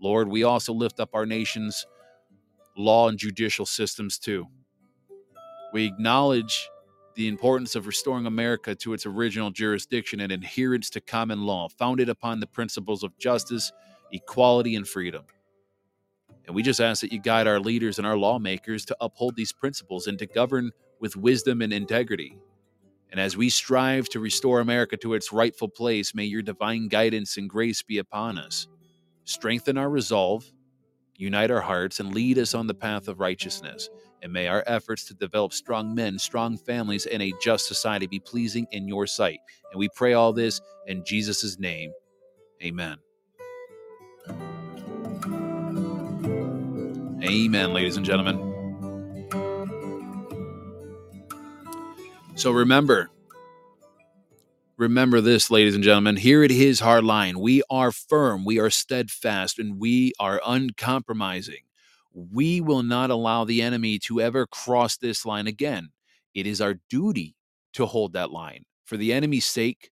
[0.00, 1.86] Lord, we also lift up our nation's
[2.76, 4.46] law and judicial systems too.
[5.72, 6.68] We acknowledge
[7.14, 12.08] the importance of restoring America to its original jurisdiction and adherence to common law, founded
[12.08, 13.72] upon the principles of justice,
[14.12, 15.24] equality, and freedom.
[16.46, 19.52] And we just ask that you guide our leaders and our lawmakers to uphold these
[19.52, 22.36] principles and to govern with wisdom and integrity.
[23.10, 27.36] And as we strive to restore America to its rightful place, may your divine guidance
[27.36, 28.66] and grace be upon us.
[29.24, 30.50] Strengthen our resolve,
[31.16, 33.88] unite our hearts, and lead us on the path of righteousness.
[34.22, 38.18] And may our efforts to develop strong men, strong families, and a just society be
[38.18, 39.38] pleasing in your sight.
[39.70, 41.92] And we pray all this in Jesus' name.
[42.62, 42.96] Amen.
[47.22, 48.53] Amen, ladies and gentlemen.
[52.36, 53.10] So remember,
[54.76, 56.16] remember this, ladies and gentlemen.
[56.16, 57.36] Here it is, hardline.
[57.36, 61.62] We are firm, we are steadfast, and we are uncompromising.
[62.12, 65.90] We will not allow the enemy to ever cross this line again.
[66.34, 67.36] It is our duty
[67.74, 68.64] to hold that line.
[68.84, 69.90] For the enemy's sake,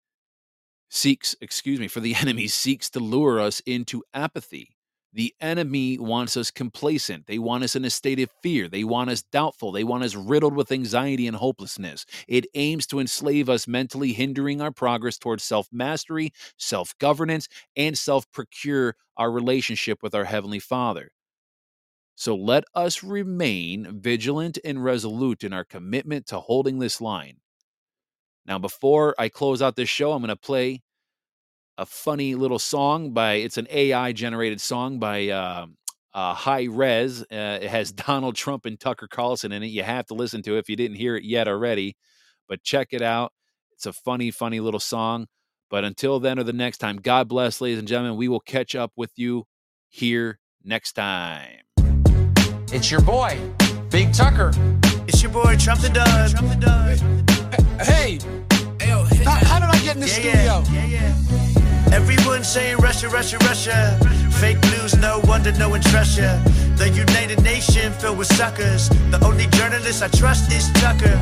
[0.89, 4.77] seeks, excuse me, for the enemy seeks to lure us into apathy.
[5.13, 7.27] The enemy wants us complacent.
[7.27, 8.69] They want us in a state of fear.
[8.69, 9.73] They want us doubtful.
[9.73, 12.05] They want us riddled with anxiety and hopelessness.
[12.29, 17.97] It aims to enslave us mentally, hindering our progress towards self mastery, self governance, and
[17.97, 21.11] self procure our relationship with our Heavenly Father.
[22.15, 27.37] So let us remain vigilant and resolute in our commitment to holding this line.
[28.45, 30.83] Now, before I close out this show, I'm going to play
[31.79, 35.67] a funny little song by it's an AI generated song by uh,
[36.13, 37.23] uh, high res.
[37.23, 39.69] Uh, it has Donald Trump and Tucker Carlson in it.
[39.69, 41.97] You have to listen to it if you didn't hear it yet already.
[42.49, 43.33] But check it out.
[43.73, 45.27] It's a funny, funny little song.
[45.71, 48.17] But until then or the next time, God bless, ladies and gentlemen.
[48.19, 49.45] We will catch up with you
[49.89, 51.59] here next time.
[52.73, 53.39] It's your boy,
[53.91, 54.51] Big Tucker.
[55.07, 56.31] It's your boy, Trump the Dud.
[56.31, 57.87] Trump the Dud.
[57.87, 58.19] Hey,
[59.25, 60.63] how, how did I get in the Yeah, studio?
[60.73, 61.48] yeah, yeah,
[61.93, 63.99] Everyone saying Russia, Russia, Russia.
[64.39, 66.39] Fake news, no wonder no one trusts ya.
[66.77, 68.89] The United Nation filled with suckers.
[69.11, 71.19] The only journalist I trust is Tucker.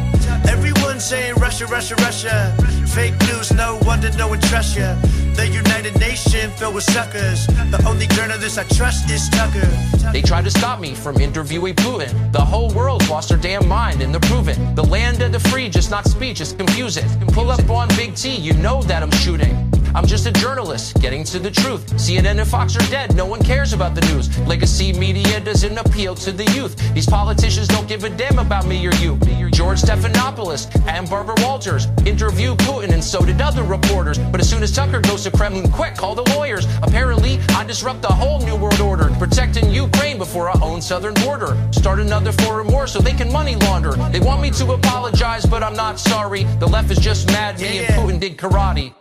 [0.48, 2.54] Everyone saying Russia, Russia, Russia.
[2.86, 4.94] Fake news, no wonder no one trusts ya.
[5.34, 7.46] The United Nation filled with suckers.
[7.46, 9.66] The only journalist I trust is Tucker.
[10.12, 12.32] They tried to stop me from interviewing Putin.
[12.32, 14.74] The whole world's lost their damn mind and they're proving.
[14.74, 17.08] The land of the free, just not speech, it's confusing.
[17.18, 19.70] Can pull up on Big T, you know that I'm shooting.
[19.96, 21.86] I'm just a journalist, getting to the truth.
[21.94, 24.28] CNN and Fox are dead, no one cares about the news.
[24.40, 26.76] Legacy media doesn't appeal to the youth.
[26.92, 29.18] These politicians don't give a damn about me or you.
[29.50, 34.18] George Stephanopoulos and Barbara Walters interviewed Putin and so did other reporters.
[34.18, 36.66] But as soon as Tucker goes to Kremlin, quick, call the lawyers.
[36.82, 41.56] Apparently, I disrupt the whole new world order, protecting Ukraine before our own southern border.
[41.72, 43.92] Start another foreign war so they can money launder.
[44.12, 46.44] They want me to apologize, but I'm not sorry.
[46.60, 48.92] The left is just mad me and Putin did karate.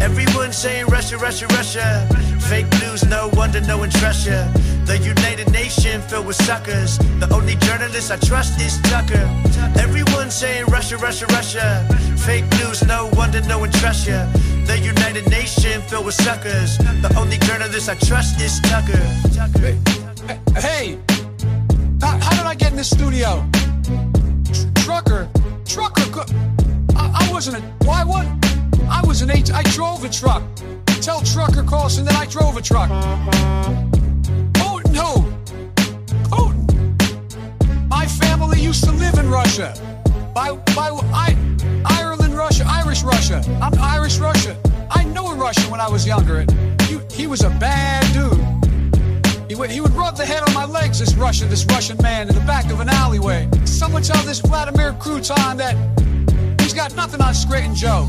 [0.00, 2.08] Everyone saying Russia, Russia, Russia.
[2.48, 4.50] Fake news, no wonder no one trusts ya.
[4.84, 6.98] The United Nation filled with suckers.
[7.20, 9.28] The only journalist I trust is Tucker.
[9.78, 11.86] Everyone saying Russia, Russia, Russia.
[12.16, 14.26] Fake news, no wonder no one trusts ya.
[14.66, 16.78] The United Nation filled with suckers.
[16.78, 19.04] The only journalist I trust is Tucker.
[20.58, 20.98] Hey,
[22.00, 23.44] how, how did I get in the studio?
[24.52, 25.28] Tr- trucker,
[25.66, 26.24] trucker.
[26.96, 27.60] I, I wasn't a.
[27.84, 28.26] Why what?
[28.90, 30.42] I was an eight, I drove a truck.
[31.00, 32.90] Tell trucker Carlson that I drove a truck.
[34.52, 35.22] Putin who?
[36.28, 37.88] Putin.
[37.88, 39.72] My family used to live in Russia.
[40.34, 41.36] By by I,
[41.84, 43.42] Ireland, Russia, Irish Russia.
[43.62, 44.56] I'm Irish Russia.
[44.90, 46.44] I knew a Russian when I was younger.
[46.82, 48.38] He, he was a bad dude.
[49.48, 52.28] He would, he would rub the head on my legs, this Russian, this Russian man
[52.28, 53.48] in the back of an alleyway.
[53.64, 55.76] Someone tell this Vladimir Crouton that
[56.70, 58.08] he's got nothing on Scrate and Joe.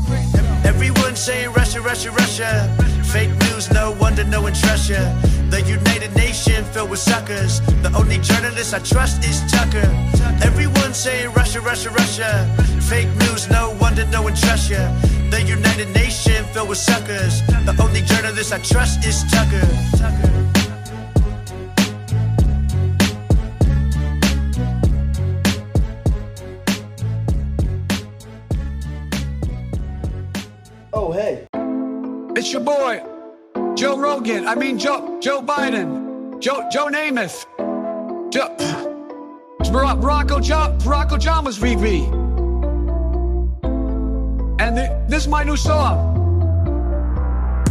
[0.64, 2.76] Everyone saying Russia, Russia, Russia.
[3.12, 5.02] Fake news, no wonder no one trusts ya.
[5.50, 7.60] The United Nation filled with suckers.
[7.82, 9.88] The only journalist I trust is Tucker.
[10.44, 12.30] Everyone saying Russia, Russia, Russia.
[12.88, 14.92] Fake news, no wonder no one trusts ya.
[15.30, 17.42] The United Nation filled with suckers.
[17.66, 19.66] The only journalist I trust is Tucker.
[19.98, 20.31] Tucker.
[31.12, 31.46] Hey.
[32.34, 33.02] It's your boy,
[33.74, 34.48] Joe Rogan.
[34.48, 36.40] I mean, Joe Joe Biden.
[36.40, 37.44] Joe Joe Namath.
[38.32, 38.48] Joe.
[39.72, 42.06] Barack, Barack, Oja- Barack Obama's VP.
[44.62, 46.10] And the, this is my new song.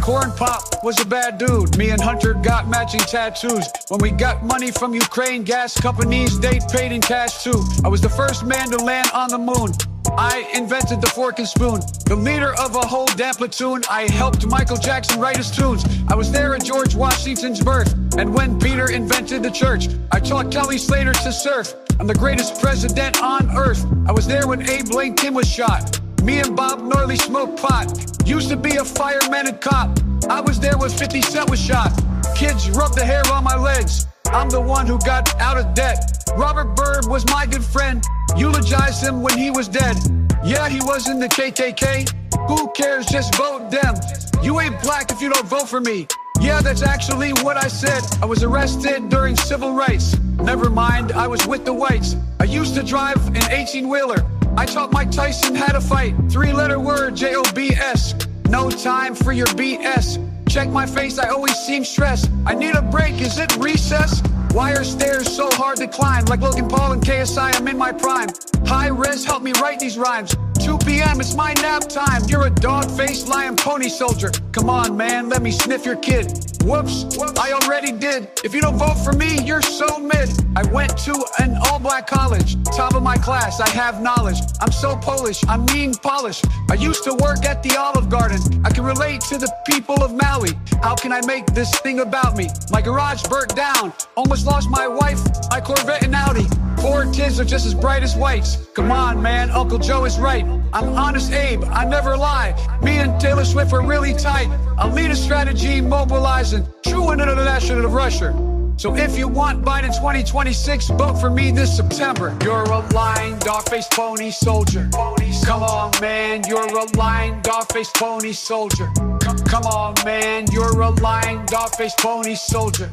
[0.00, 1.76] Corn Pop was a bad dude.
[1.76, 3.66] Me and Hunter got matching tattoos.
[3.88, 7.60] When we got money from Ukraine gas companies, they paid in cash too.
[7.84, 9.72] I was the first man to land on the moon.
[10.18, 11.80] I invented the fork and spoon.
[12.04, 13.82] The leader of a whole damn platoon.
[13.88, 15.84] I helped Michael Jackson write his tunes.
[16.08, 17.94] I was there at George Washington's birth.
[18.18, 21.74] And when Peter invented the church, I taught Kelly Slater to surf.
[21.98, 23.86] I'm the greatest president on earth.
[24.06, 25.98] I was there when Abe Lincoln was shot.
[26.22, 28.26] Me and Bob Marley smoked pot.
[28.26, 29.98] Used to be a fireman and cop.
[30.28, 31.90] I was there when 50 Cent was shot.
[32.36, 34.06] Kids rubbed the hair on my legs.
[34.32, 35.98] I'm the one who got out of debt.
[36.36, 38.02] Robert Byrd was my good friend.
[38.36, 39.96] Eulogized him when he was dead.
[40.42, 42.08] Yeah, he was in the KKK.
[42.48, 43.04] Who cares?
[43.06, 43.94] Just vote them.
[44.42, 46.06] You ain't black if you don't vote for me.
[46.40, 48.02] Yeah, that's actually what I said.
[48.22, 50.18] I was arrested during civil rights.
[50.40, 52.16] Never mind, I was with the whites.
[52.40, 54.26] I used to drive an 18 wheeler.
[54.56, 56.14] I taught Mike Tyson how to fight.
[56.30, 58.14] Three letter word, J O B S.
[58.48, 60.31] No time for your BS.
[60.52, 62.30] Check my face, I always seem stressed.
[62.44, 64.20] I need a break, is it recess?
[64.52, 66.26] Why are stairs so hard to climb?
[66.26, 68.28] Like Logan Paul and KSI, I'm in my prime.
[68.66, 70.36] High res, help me write these rhymes.
[70.62, 72.22] 2 p.m., it's my nap time.
[72.28, 74.30] You're a dog faced lion pony soldier.
[74.52, 76.26] Come on, man, let me sniff your kid.
[76.62, 78.28] Whoops, I already did.
[78.44, 80.30] If you don't vote for me, you're so mid.
[80.54, 82.62] I went to an all black college.
[82.64, 84.38] Top of my class, I have knowledge.
[84.60, 86.44] I'm so Polish, I'm mean polished.
[86.70, 88.38] I used to work at the Olive Garden.
[88.64, 90.50] I can relate to the people of Maui.
[90.82, 92.48] How can I make this thing about me?
[92.70, 93.92] My garage burnt down.
[94.16, 96.46] Almost lost my wife, my Corvette and Audi.
[96.80, 98.66] Four kids are just as bright as whites.
[98.74, 100.44] Come on, man, Uncle Joe is right.
[100.72, 102.54] I'm honest Abe, I never lie.
[102.82, 104.48] Me and Taylor Swift are really tight.
[104.78, 108.32] A strategy mobilizing true international of Russia.
[108.76, 112.36] So if you want Biden 2026, vote for me this September.
[112.42, 114.88] You're a lying, dog-faced pony soldier.
[114.92, 118.90] Come on, man, you're a lying, dog-faced pony soldier.
[119.20, 122.90] Come, come on, man, you're a lying, dog-faced pony soldier.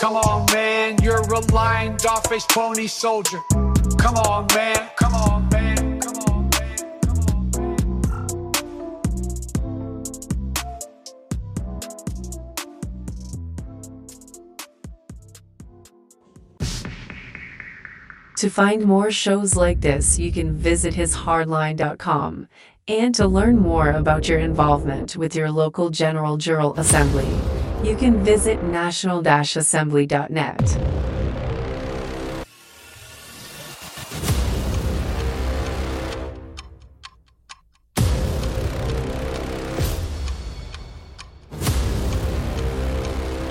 [0.00, 3.40] Come on, man, you're a lying, dog-faced pony soldier.
[3.98, 5.49] Come on, man, come on,
[18.40, 22.48] To find more shows like this, you can visit hishardline.com.
[22.88, 27.28] And to learn more about your involvement with your local General Jural Assembly,
[27.86, 30.58] you can visit national-assembly.net.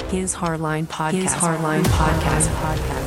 [0.10, 1.12] His Hardline Podcast.
[1.12, 2.48] His Hardline Podcast.
[2.48, 2.99] Podcast.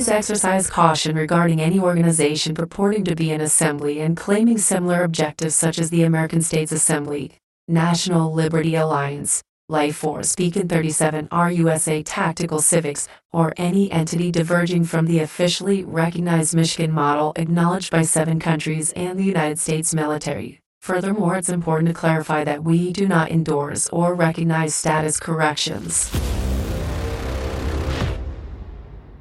[0.00, 5.54] Please exercise caution regarding any organization purporting to be an assembly and claiming similar objectives
[5.54, 7.32] such as the American States Assembly,
[7.68, 15.04] National Liberty Alliance, Life Force Beacon 37 RUSA Tactical Civics, or any entity diverging from
[15.04, 20.60] the officially recognized Michigan model acknowledged by seven countries and the United States military.
[20.80, 26.10] Furthermore, it's important to clarify that we do not endorse or recognize status corrections.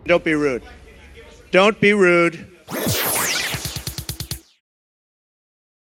[0.10, 0.64] Don't be rude.
[1.52, 2.48] Don't be rude.